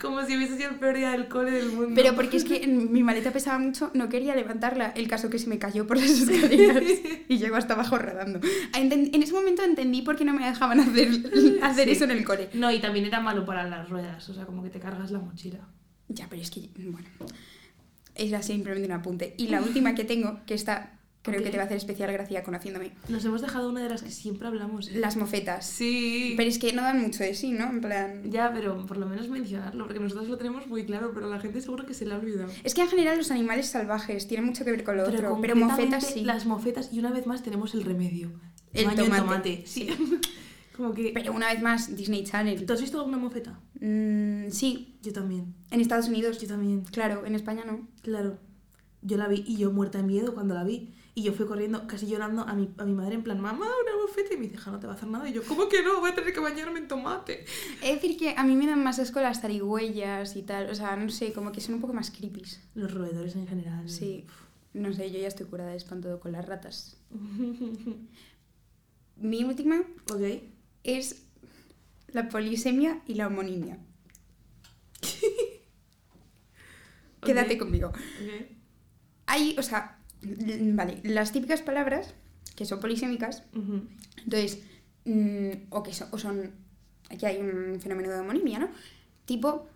como 0.00 0.24
si 0.26 0.36
hubiese 0.36 0.56
sido 0.56 0.70
el 0.70 0.76
peor 0.76 0.96
día 0.96 1.10
del 1.12 1.28
cole 1.28 1.50
del 1.52 1.70
mundo. 1.72 1.92
Pero 1.94 2.14
porque 2.14 2.36
es 2.36 2.44
que 2.44 2.62
en- 2.64 2.92
mi 2.92 3.02
maleta 3.02 3.32
pesaba 3.32 3.58
mucho, 3.58 3.90
no 3.94 4.08
quería 4.08 4.34
levantarla, 4.34 4.88
el 4.96 5.08
caso 5.08 5.30
que 5.30 5.38
se 5.38 5.48
me 5.48 5.58
cayó 5.58 5.86
por 5.86 5.96
las 5.98 6.10
escaleras 6.10 6.82
y 7.28 7.38
llegó 7.38 7.56
hasta 7.56 7.74
abajo 7.74 7.98
rodando. 7.98 8.40
Ah, 8.74 8.80
En 8.80 9.22
ese 9.22 9.32
momento 9.32 9.62
entendí 9.62 10.02
por 10.02 10.16
qué 10.16 10.24
no 10.24 10.34
me 10.34 10.46
dejaban 10.46 10.80
hacer, 10.80 11.08
hacer 11.62 11.84
Sí. 11.88 11.92
eso 11.92 12.04
en 12.04 12.10
el 12.10 12.24
cole. 12.24 12.50
No, 12.54 12.70
y 12.70 12.80
también 12.80 13.06
era 13.06 13.20
malo 13.20 13.44
para 13.46 13.68
las 13.68 13.88
ruedas, 13.88 14.28
o 14.28 14.34
sea, 14.34 14.44
como 14.46 14.62
que 14.62 14.70
te 14.70 14.80
cargas 14.80 15.10
la 15.10 15.18
mochila. 15.18 15.60
Ya, 16.08 16.26
pero 16.28 16.42
es 16.42 16.50
que, 16.50 16.68
bueno, 16.76 17.08
era 18.14 18.42
simplemente 18.42 18.86
un 18.86 18.92
apunte. 18.92 19.34
Y 19.38 19.48
la 19.48 19.62
última 19.62 19.94
que 19.94 20.04
tengo, 20.04 20.40
que 20.46 20.52
esta 20.54 20.98
creo 21.22 21.38
Ok. 21.38 21.44
que 21.44 21.50
te 21.50 21.56
va 21.56 21.62
a 21.62 21.66
hacer 21.66 21.76
especial 21.76 22.12
gracia 22.12 22.42
conociéndome, 22.42 22.92
Nos 23.08 23.24
hemos 23.24 23.40
dejado 23.40 23.68
una 23.70 23.82
de 23.82 23.88
las 23.88 24.02
que 24.02 24.10
siempre 24.10 24.48
hablamos. 24.48 24.88
¿eh? 24.88 24.98
las 24.98 25.16
mofetas. 25.16 25.64
Sí. 25.66 26.34
Pero 26.36 26.48
es 26.48 26.58
que 26.58 26.72
no 26.72 26.82
dan 26.82 27.00
mucho 27.00 27.22
de 27.22 27.34
sí, 27.34 27.52
¿no? 27.52 27.70
En 27.70 27.80
plan... 27.80 28.22
Ya, 28.30 28.52
pero 28.52 28.84
por 28.86 28.96
lo 28.96 29.06
menos 29.06 29.28
mencionarlo, 29.28 29.84
porque 29.86 30.00
nosotros 30.00 30.28
lo 30.28 30.36
tenemos 30.36 30.66
muy 30.66 30.84
claro, 30.84 31.12
pero 31.14 31.28
la 31.30 31.38
gente 31.40 31.60
seguro 31.60 31.86
que 31.86 31.94
se 31.94 32.06
le 32.06 32.14
ha 32.14 32.18
olvidado. 32.18 32.50
Es 32.64 32.74
que 32.74 32.82
en 32.82 32.88
general 32.88 33.16
los 33.18 33.30
animales 33.30 33.68
salvajes 33.68 34.26
tienen 34.26 34.46
mucho 34.46 34.64
que 34.64 34.72
ver 34.72 34.84
con 34.84 34.96
lo 34.96 35.04
otro, 35.08 35.38
pero 35.40 35.54
mofetas 35.56 36.06
sí. 36.06 36.22
Las 36.24 36.44
mofetas, 36.46 36.92
y 36.92 36.98
una 36.98 37.10
vez 37.12 37.26
más 37.26 37.42
tenemos 37.42 37.74
el 37.74 37.84
remedio. 37.84 38.32
El 38.72 38.86
Baño 38.86 39.04
en 39.04 39.10
tomate. 39.10 39.62
Sí. 39.66 39.88
como 40.76 40.92
que... 40.94 41.12
Pero 41.14 41.32
una 41.32 41.52
vez 41.52 41.62
más, 41.62 41.94
Disney 41.94 42.24
Channel. 42.24 42.64
¿Tú 42.66 42.72
has 42.72 42.80
visto 42.80 42.98
alguna 42.98 43.18
mofeta? 43.18 43.60
Mm, 43.80 44.48
sí, 44.50 44.98
Yo 45.02 45.12
también. 45.12 45.54
en 45.70 45.80
Estados 45.80 46.08
Unidos. 46.08 46.38
Yo 46.40 46.48
también. 46.48 46.82
Claro, 46.84 47.26
en 47.26 47.34
España 47.34 47.64
no. 47.66 47.86
Claro. 48.02 48.38
Yo 49.02 49.16
la 49.18 49.28
vi 49.28 49.44
y 49.46 49.56
yo 49.56 49.70
muerta 49.72 49.98
de 49.98 50.04
miedo 50.04 50.32
cuando 50.34 50.54
la 50.54 50.64
vi. 50.64 50.94
Y 51.14 51.24
yo 51.24 51.34
fui 51.34 51.44
corriendo, 51.46 51.86
casi 51.86 52.06
llorando 52.06 52.40
a 52.42 52.54
mi, 52.54 52.70
a 52.78 52.84
mi 52.86 52.94
madre 52.94 53.16
en 53.16 53.22
plan, 53.22 53.38
mamá, 53.38 53.66
una 53.66 54.02
mofeta. 54.02 54.32
Y 54.32 54.38
me 54.38 54.44
dice, 54.44 54.56
"Ja, 54.56 54.70
no 54.70 54.80
te 54.80 54.86
va 54.86 54.94
a 54.94 54.96
hacer 54.96 55.08
nada. 55.10 55.28
Y 55.28 55.34
yo, 55.34 55.42
¿cómo 55.44 55.68
que 55.68 55.82
no? 55.82 56.00
Voy 56.00 56.10
a 56.10 56.14
tener 56.14 56.32
que 56.32 56.40
bañarme 56.40 56.78
en 56.78 56.88
tomate. 56.88 57.44
De 57.82 57.92
decir 57.94 58.16
que 58.16 58.34
a 58.36 58.42
mí 58.44 58.56
me 58.56 58.66
dan 58.66 58.82
más 58.82 58.98
asco 58.98 59.20
las 59.20 59.42
zarigüeyas 59.42 60.36
y 60.36 60.42
tal. 60.42 60.70
O 60.70 60.74
sea, 60.74 60.96
no 60.96 61.10
sé, 61.10 61.34
como 61.34 61.52
que 61.52 61.60
son 61.60 61.74
un 61.74 61.80
poco 61.82 61.92
más 61.92 62.10
creepy. 62.10 62.42
Los 62.74 62.94
roedores 62.94 63.36
en 63.36 63.46
general. 63.46 63.90
Sí, 63.90 64.24
no 64.72 64.90
sé, 64.94 65.10
yo 65.10 65.18
ya 65.18 65.28
estoy 65.28 65.44
curada 65.46 65.70
de 65.72 65.76
espanto 65.76 66.18
con 66.18 66.32
las 66.32 66.46
ratas. 66.46 66.96
Mi 69.16 69.44
última 69.44 69.82
ok. 70.10 70.42
es 70.82 71.26
la 72.08 72.30
polisemia 72.30 73.02
y 73.06 73.14
la 73.14 73.26
homonimia. 73.26 73.78
Quédate 77.22 77.54
Ok. 77.54 77.58
conmigo. 77.60 77.88
Ok. 77.88 78.46
Hay, 79.26 79.54
o 79.58 79.62
sea, 79.62 79.98
vale, 80.22 81.00
las 81.02 81.32
típicas 81.32 81.62
palabras 81.62 82.14
que 82.56 82.64
son 82.64 82.80
polisémicas, 82.80 83.44
entonces, 84.24 84.62
mm, 85.04 85.50
o 85.70 85.82
que 85.82 85.94
son, 85.94 86.08
o 86.12 86.18
son, 86.18 86.52
aquí 87.10 87.26
hay 87.26 87.38
un 87.38 87.80
fenómeno 87.80 88.10
de 88.10 88.20
homonimia, 88.20 88.58
¿no? 88.58 88.68
Tipo, 89.24 89.66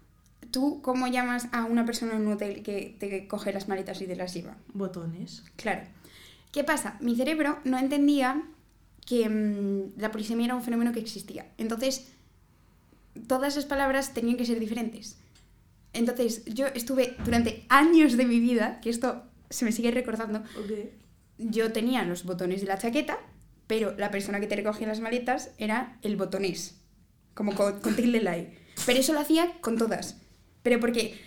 tú, 0.51 0.81
¿cómo 0.83 1.07
llamas 1.07 1.49
a 1.53 1.65
una 1.65 1.85
persona 1.85 2.15
en 2.15 2.27
un 2.27 2.35
hotel 2.35 2.63
que 2.63 2.97
te 2.99 3.27
coge 3.27 3.53
las 3.53 3.69
maletas 3.69 4.01
y 4.03 4.07
te 4.07 4.17
las 4.17 4.35
lleva? 4.35 4.57
Botones. 4.75 5.45
Claro. 5.57 5.83
¿Qué 6.53 6.65
pasa? 6.65 6.97
Mi 7.01 7.17
cerebro 7.17 7.59
no 7.65 7.79
entendía 7.79 8.43
que 9.07 9.29
mm, 9.29 9.99
la 10.01 10.11
polisemia 10.11 10.47
era 10.47 10.55
un 10.55 10.63
fenómeno 10.63 10.93
que 10.93 11.01
existía. 11.01 11.47
Entonces, 11.59 12.09
todas 13.27 13.57
las 13.57 13.65
palabras 13.65 14.15
tenían 14.15 14.37
que 14.37 14.45
ser 14.45 14.61
diferentes. 14.61 15.17
Entonces, 15.93 16.45
yo 16.45 16.67
estuve 16.67 17.17
durante 17.25 17.65
años 17.69 18.17
de 18.17 18.27
mi 18.27 18.41
vida, 18.41 18.81
que 18.81 18.91
esto 18.91 19.25
se 19.51 19.65
me 19.65 19.73
sigue 19.73 19.91
recordando, 19.91 20.41
Ok. 20.59 20.73
yo 21.39 21.73
tenía 21.73 22.05
los 22.05 22.25
botones 22.25 22.61
de 22.61 22.67
la 22.67 22.79
chaqueta, 22.79 23.19
pero 23.67 23.95
la 23.97 24.11
persona 24.11 24.41
que 24.41 24.47
te 24.47 24.57
recogía 24.57 24.87
las 24.87 25.01
maletas 25.01 25.51
era 25.59 25.99
el 26.03 26.17
botonés, 26.17 26.81
como 27.35 27.55
con, 27.55 27.81
con 27.81 27.97
tilde 27.97 28.21
light. 28.21 28.49
Pero 28.85 29.01
eso 29.01 29.13
lo 29.13 29.21
hacía 29.21 29.53
con 29.61 29.77
todas. 29.77 30.17
Pero 30.63 30.79
porque 30.81 31.19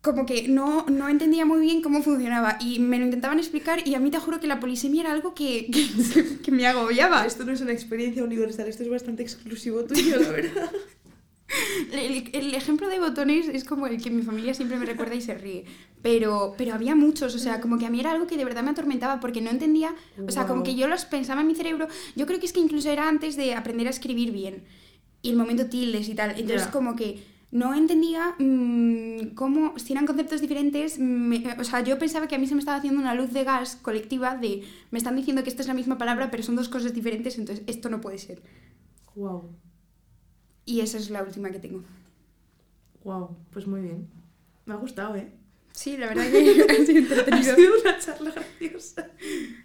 como 0.00 0.24
que 0.24 0.48
no, 0.48 0.86
no 0.86 1.08
entendía 1.08 1.44
muy 1.44 1.60
bien 1.60 1.82
cómo 1.82 2.02
funcionaba 2.02 2.56
y 2.60 2.78
me 2.78 2.98
lo 2.98 3.04
intentaban 3.04 3.38
explicar 3.38 3.86
y 3.86 3.94
a 3.94 4.00
mí 4.00 4.10
te 4.10 4.18
juro 4.18 4.40
que 4.40 4.46
la 4.46 4.58
polisemia 4.60 5.02
era 5.02 5.12
algo 5.12 5.34
que, 5.34 5.70
que, 5.70 6.38
que 6.42 6.50
me 6.50 6.66
agobiaba. 6.66 7.26
Esto 7.26 7.44
no 7.44 7.52
es 7.52 7.60
una 7.60 7.72
experiencia 7.72 8.24
universal, 8.24 8.66
esto 8.68 8.82
es 8.82 8.88
bastante 8.88 9.22
exclusivo 9.22 9.84
tuyo, 9.84 10.18
la 10.18 10.28
verdad. 10.30 10.70
El, 11.92 12.30
el 12.32 12.54
ejemplo 12.54 12.88
de 12.88 12.98
botones 13.00 13.48
es 13.48 13.64
como 13.64 13.86
el 13.86 14.00
que 14.02 14.10
mi 14.10 14.22
familia 14.22 14.54
siempre 14.54 14.78
me 14.78 14.86
recuerda 14.86 15.14
y 15.14 15.20
se 15.20 15.34
ríe. 15.34 15.64
Pero, 16.02 16.54
pero 16.56 16.74
había 16.74 16.94
muchos, 16.94 17.34
o 17.34 17.38
sea, 17.38 17.60
como 17.60 17.78
que 17.78 17.86
a 17.86 17.90
mí 17.90 18.00
era 18.00 18.12
algo 18.12 18.26
que 18.26 18.36
de 18.36 18.44
verdad 18.44 18.62
me 18.62 18.70
atormentaba 18.70 19.20
porque 19.20 19.40
no 19.40 19.50
entendía, 19.50 19.94
o 20.28 20.30
sea, 20.30 20.42
como 20.46 20.62
que 20.62 20.74
yo 20.74 20.88
los 20.88 21.04
pensaba 21.04 21.40
en 21.42 21.46
mi 21.48 21.54
cerebro. 21.54 21.88
Yo 22.16 22.26
creo 22.26 22.40
que 22.40 22.46
es 22.46 22.52
que 22.52 22.60
incluso 22.60 22.88
era 22.90 23.08
antes 23.08 23.36
de 23.36 23.54
aprender 23.54 23.86
a 23.86 23.90
escribir 23.90 24.30
bien 24.32 24.64
y 25.22 25.30
el 25.30 25.36
momento 25.36 25.66
tildes 25.66 26.08
y 26.08 26.14
tal. 26.14 26.30
Entonces, 26.30 26.62
como 26.72 26.96
que 26.96 27.22
no 27.50 27.74
entendía 27.74 28.34
mm, 28.38 29.34
cómo, 29.34 29.76
si 29.78 29.92
eran 29.92 30.06
conceptos 30.06 30.40
diferentes, 30.40 30.98
me- 30.98 31.44
o 31.58 31.64
sea, 31.64 31.82
yo 31.82 31.98
pensaba 31.98 32.28
que 32.28 32.36
a 32.36 32.38
mí 32.38 32.46
se 32.46 32.54
me 32.54 32.60
estaba 32.60 32.78
haciendo 32.78 33.00
una 33.00 33.14
luz 33.14 33.32
de 33.32 33.44
gas 33.44 33.76
colectiva 33.82 34.36
de 34.36 34.62
me 34.90 34.98
están 34.98 35.16
diciendo 35.16 35.42
que 35.42 35.50
esta 35.50 35.62
es 35.62 35.68
la 35.68 35.74
misma 35.74 35.98
palabra, 35.98 36.30
pero 36.30 36.42
son 36.44 36.56
dos 36.56 36.68
cosas 36.68 36.94
diferentes, 36.94 37.36
entonces 37.38 37.64
esto 37.66 37.90
no 37.90 38.00
puede 38.00 38.18
ser. 38.18 38.40
Wow. 39.16 39.50
Y 40.70 40.82
esa 40.82 40.98
es 40.98 41.10
la 41.10 41.24
última 41.24 41.50
que 41.50 41.58
tengo. 41.58 41.82
Wow, 43.02 43.36
pues 43.50 43.66
muy 43.66 43.80
bien. 43.80 44.08
Me 44.66 44.74
ha 44.74 44.76
gustado, 44.76 45.16
¿eh? 45.16 45.32
Sí, 45.72 45.96
la 45.96 46.06
verdad 46.06 46.30
que 46.30 46.62
ha 46.70 46.86
sido 46.86 47.12
Ha 47.34 47.42
sido 47.42 47.72
una 47.80 47.98
charla 47.98 48.30
graciosa. 48.30 49.10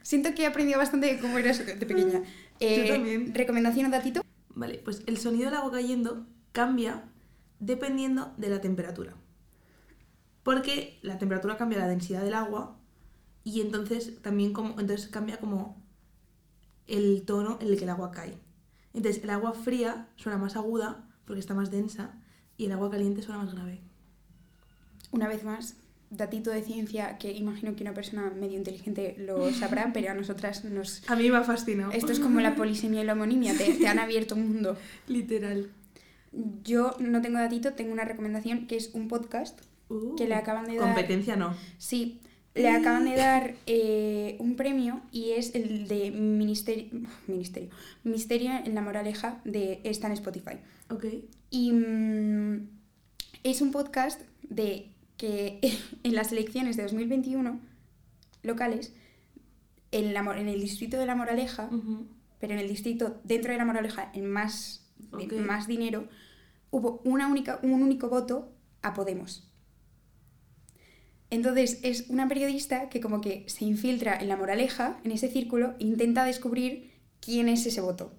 Siento 0.02 0.34
que 0.34 0.41
he 0.41 0.46
aprendido 0.48 0.80
bastante 0.80 1.06
de 1.06 1.20
cómo 1.20 1.38
eras 1.38 1.63
de 1.63 1.86
pequeña. 1.86 2.24
Eh, 2.62 2.88
también. 2.89 3.36
¿Recomendación 3.36 3.88
o 3.88 3.89
datito? 3.89 4.22
Vale, 4.52 4.78
pues 4.78 5.04
el 5.08 5.18
sonido 5.18 5.50
del 5.50 5.56
agua 5.56 5.74
cayendo 5.74 6.26
cambia 6.54 7.04
dependiendo 7.60 8.34
de 8.38 8.48
la 8.48 8.62
temperatura. 8.62 9.13
Porque 10.41 10.98
la 11.02 11.18
temperatura 11.18 11.58
cambia 11.58 11.80
la 11.80 11.89
densidad 11.89 12.24
del 12.24 12.34
agua 12.34 12.80
y 13.44 13.60
entonces 13.60 14.22
también 14.22 14.54
como 14.54 14.80
entonces 14.80 15.10
cambia 15.10 15.38
como 15.38 15.86
el 16.88 17.24
tono 17.26 17.58
en 17.60 17.68
el 17.68 17.78
que 17.78 17.84
el 17.84 17.89
agua 17.89 18.12
cae. 18.12 18.44
Entonces 18.95 19.23
el 19.23 19.29
agua 19.29 19.53
fría 19.53 20.08
suena 20.15 20.38
más 20.38 20.55
aguda 20.55 21.08
porque 21.25 21.39
está 21.39 21.53
más 21.53 21.71
densa 21.71 22.13
y 22.58 22.65
el 22.65 22.71
agua 22.71 22.89
caliente 22.89 23.21
suena 23.21 23.43
más 23.43 23.53
grave. 23.53 23.81
Una 25.12 25.27
vez 25.27 25.43
más, 25.43 25.75
datito 26.10 26.49
de 26.49 26.62
ciencia 26.62 27.17
que 27.17 27.31
imagino 27.31 27.75
que 27.75 27.84
una 27.84 27.93
persona 27.93 28.31
medio 28.31 28.58
inteligente 28.58 29.15
lo 29.17 29.51
sabrá, 29.51 29.91
pero 29.93 30.12
a 30.12 30.13
nosotras 30.13 30.63
nos... 30.63 31.08
A 31.10 31.15
mí 31.15 31.29
me 31.29 31.38
ha 31.38 31.43
fascinado. 31.43 31.91
Esto 31.91 32.12
es 32.12 32.19
como 32.19 32.39
la 32.39 32.55
polisemia 32.58 33.01
y 33.01 33.05
la 33.05 33.13
homonimia, 33.13 33.58
te, 33.58 33.73
te 33.73 33.88
han 33.88 33.99
abierto 33.99 34.36
un 34.36 34.53
mundo. 34.53 34.77
literal. 35.08 35.69
Yo 36.63 36.95
no 36.99 37.21
tengo 37.21 37.39
datito, 37.39 37.73
tengo 37.73 37.93
una 37.93 38.03
recomendación 38.03 38.67
que 38.67 38.75
es 38.75 38.91
un 38.93 39.08
podcast 39.08 39.62
Uh, 39.88 40.15
que 40.15 40.27
le 40.27 40.36
acaban 40.36 40.65
de 40.65 40.75
dar... 40.75 40.86
Competencia 40.86 41.36
no. 41.36 41.55
Sí, 41.77 42.19
le 42.56 42.70
acaban 42.70 43.06
de 43.06 43.15
dar 43.15 43.56
eh, 43.65 44.38
un 44.39 44.56
premio 44.56 45.02
y 45.12 45.32
es 45.32 45.54
el 45.56 45.88
de 45.88 46.10
Ministerio, 46.12 46.88
Ministerio, 47.28 47.70
Misterio 48.04 48.52
en 48.63 48.74
la 48.74 48.82
Moraleja 48.82 49.41
de 49.44 49.82
está 49.84 50.08
en 50.08 50.13
Spotify. 50.13 50.58
Ok. 50.89 51.06
Y 51.50 51.72
mm, 51.74 52.70
es 53.44 53.62
un 53.62 53.72
podcast 53.72 54.22
de 54.44 54.89
que 55.18 55.60
en 56.04 56.15
las 56.15 56.32
elecciones 56.32 56.78
de 56.78 56.84
2021 56.84 57.60
locales, 58.44 58.94
en, 59.91 60.13
la, 60.13 60.22
en 60.38 60.48
el 60.48 60.62
distrito 60.62 60.98
de 60.98 61.06
La 61.06 61.15
Moraleja, 61.15 61.70
pero 62.39 62.54
en 62.54 62.60
el 62.60 62.68
distrito 62.68 63.20
dentro 63.24 63.52
de 63.52 63.58
La 63.58 63.65
Moraleja, 63.65 64.12
en 64.13 64.30
más, 64.30 64.86
Ok. 65.12 65.34
más 65.34 65.68
dinero, 65.68 66.08
hubo 66.72 67.02
una 67.04 67.28
única, 67.28 67.60
un 67.63 67.82
único 67.82 68.10
voto 68.10 68.52
a 68.82 68.94
Podemos. 68.94 69.52
Entonces 71.36 71.80
es 71.84 72.06
una 72.10 72.28
periodista 72.28 72.89
que 72.89 73.02
como 73.02 73.19
que 73.21 73.43
se 73.48 73.65
infiltra 73.65 74.15
en 74.17 74.30
La 74.30 74.38
Moraleja, 74.38 75.00
en 75.04 75.12
ese 75.12 75.28
círculo, 75.28 75.74
e 75.80 75.84
intenta 75.86 76.24
descubrir 76.24 76.91
quién 77.19 77.50
es 77.50 77.65
ese 77.65 77.82
voto. 77.82 78.13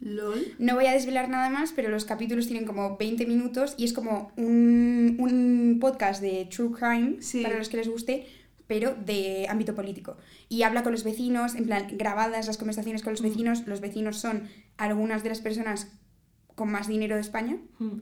LOL. 0.00 0.54
No 0.58 0.74
voy 0.74 0.86
a 0.86 0.92
desvelar 0.92 1.28
nada 1.28 1.48
más, 1.48 1.72
pero 1.72 1.88
los 1.88 2.04
capítulos 2.04 2.46
tienen 2.48 2.66
como 2.66 2.96
20 2.96 3.26
minutos 3.26 3.74
y 3.78 3.84
es 3.84 3.92
como 3.92 4.32
un, 4.36 5.16
un 5.18 5.78
podcast 5.80 6.20
de 6.20 6.46
True 6.46 6.72
Crime, 6.72 7.16
Sí. 7.22 7.42
para 7.42 7.56
los 7.56 7.68
que 7.68 7.78
les 7.78 7.88
guste, 7.88 8.26
pero 8.66 8.94
de 8.94 9.46
ámbito 9.48 9.74
político. 9.74 10.16
Y 10.48 10.62
habla 10.62 10.82
con 10.82 10.92
los 10.92 11.04
vecinos, 11.04 11.54
en 11.54 11.64
plan, 11.64 11.86
grabadas 11.92 12.46
las 12.48 12.58
conversaciones 12.58 13.02
con 13.02 13.12
los 13.12 13.22
vecinos. 13.22 13.66
Los 13.66 13.80
vecinos 13.80 14.18
son 14.18 14.48
algunas 14.76 15.22
de 15.22 15.28
las 15.30 15.40
personas 15.40 15.92
con 16.56 16.70
más 16.70 16.88
dinero 16.88 17.14
de 17.14 17.20
España. 17.20 17.56
Mm. 17.78 17.98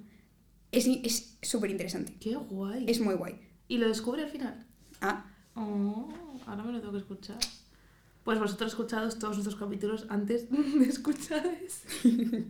Es 0.73 0.87
es 0.87 1.37
súper 1.43 1.71
interesante. 1.71 2.15
Qué 2.19 2.35
guay. 2.35 2.87
Es 2.89 3.01
muy 3.01 3.15
guay. 3.15 3.35
¿Y 3.69 3.79
lo 3.79 3.89
descubre 3.89 4.23
al 4.23 4.29
final? 4.31 4.67
Ah, 5.01 5.27
Oh, 5.57 6.09
ahora 6.47 6.65
me 6.65 6.73
lo 6.73 6.81
tengo 6.81 6.93
que 6.93 6.99
escuchar. 6.99 7.39
Pues 8.25 8.41
vosotros 8.41 8.73
escuchados 8.73 9.21
todos 9.21 9.37
nuestros 9.37 9.55
capítulos 9.57 10.07
antes 10.09 10.49
de 10.51 10.85
escuchar 10.85 11.47
eso. 11.47 11.87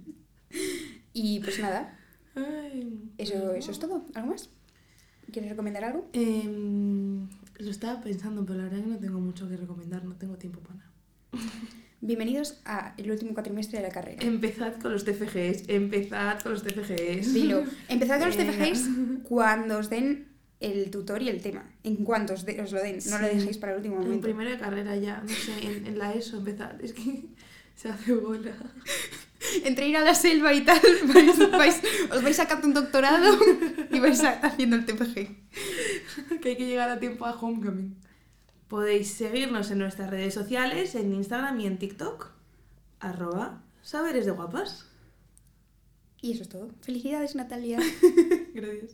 y 1.12 1.40
pues 1.40 1.58
nada, 1.60 1.98
Ay, 2.34 3.10
eso, 3.18 3.34
bueno. 3.34 3.52
eso 3.52 3.70
es 3.72 3.78
todo. 3.78 4.06
¿Algo 4.14 4.30
más? 4.30 4.48
¿Quieres 5.30 5.50
recomendar 5.50 5.84
algo? 5.84 6.08
Em, 6.14 7.28
lo 7.58 7.70
estaba 7.70 8.00
pensando, 8.00 8.44
pero 8.46 8.58
la 8.58 8.64
verdad 8.64 8.78
que 8.80 8.86
no 8.90 8.98
tengo 8.98 9.20
mucho 9.20 9.48
que 9.48 9.56
recomendar, 9.56 10.04
no 10.04 10.14
tengo 10.16 10.36
tiempo 10.36 10.60
para 10.60 10.76
nada. 10.76 10.90
Bienvenidos 12.00 12.60
al 12.64 13.10
último 13.10 13.34
cuatrimestre 13.34 13.80
de 13.80 13.86
la 13.88 13.92
carrera. 13.92 14.22
Empezad 14.24 14.80
con 14.80 14.92
los 14.92 15.04
TFGs, 15.04 15.68
empezad 15.68 16.40
con 16.42 16.52
los 16.52 16.62
TFGs. 16.62 17.34
Dilo. 17.34 17.64
Empezad 17.88 18.18
con 18.18 18.28
los. 18.28 18.36
TFGs 18.36 18.88
cuando 19.24 19.78
os 19.78 19.88
den 19.90 20.33
el 20.64 20.90
tutor 20.90 21.22
y 21.22 21.28
el 21.28 21.40
tema. 21.42 21.64
En 21.82 21.96
cuanto 22.04 22.34
os, 22.34 22.44
de- 22.44 22.60
os 22.60 22.72
lo 22.72 22.80
den. 22.82 22.98
No 23.10 23.18
lo 23.18 23.28
Sí. 23.28 23.36
dejéis 23.36 23.58
para 23.58 23.72
el 23.72 23.78
último 23.78 23.96
En 23.96 24.02
momento. 24.02 24.24
primero 24.24 24.50
de 24.50 24.58
carrera 24.58 24.96
ya, 24.96 25.22
no 25.22 25.28
sé, 25.28 25.52
en, 25.66 25.86
en 25.86 25.98
la 25.98 26.12
ESO 26.14 26.38
empezad, 26.38 26.80
es 26.82 26.92
que 26.92 27.24
se 27.76 27.88
hace 27.88 28.12
bola. 28.14 28.52
Entre 29.64 29.86
ir 29.88 29.96
a 29.96 30.00
la 30.00 30.14
selva 30.14 30.54
y 30.54 30.64
tal, 30.64 30.80
vais- 31.14 31.50
vais- 31.52 31.82
os 32.10 32.22
vais 32.22 32.34
sacando 32.36 32.66
un 32.66 32.74
doctorado 32.74 33.36
y 33.90 33.98
vais 34.00 34.22
a- 34.24 34.40
haciendo 34.40 34.76
el 34.76 34.86
TFG. 34.86 35.14
que 36.40 36.48
hay 36.48 36.56
que 36.56 36.66
llegar 36.66 36.88
a 36.90 36.98
tiempo 36.98 37.26
a 37.26 37.32
Homecoming. 37.38 37.94
Podéis 38.68 39.08
seguirnos 39.12 39.70
en 39.70 39.78
nuestras 39.78 40.08
redes 40.10 40.32
sociales, 40.34 40.94
en 40.94 41.12
Instagram 41.12 41.60
y 41.60 41.66
en 41.66 41.78
TikTok, 41.78 42.30
arroba 43.00 43.62
saberes 43.82 44.24
de 44.24 44.32
guapas. 44.32 44.86
Y 46.22 46.32
eso 46.32 46.42
es 46.42 46.48
todo. 46.48 46.70
Felicidades, 46.80 47.34
Natalia. 47.34 47.78
Gracias. 48.54 48.92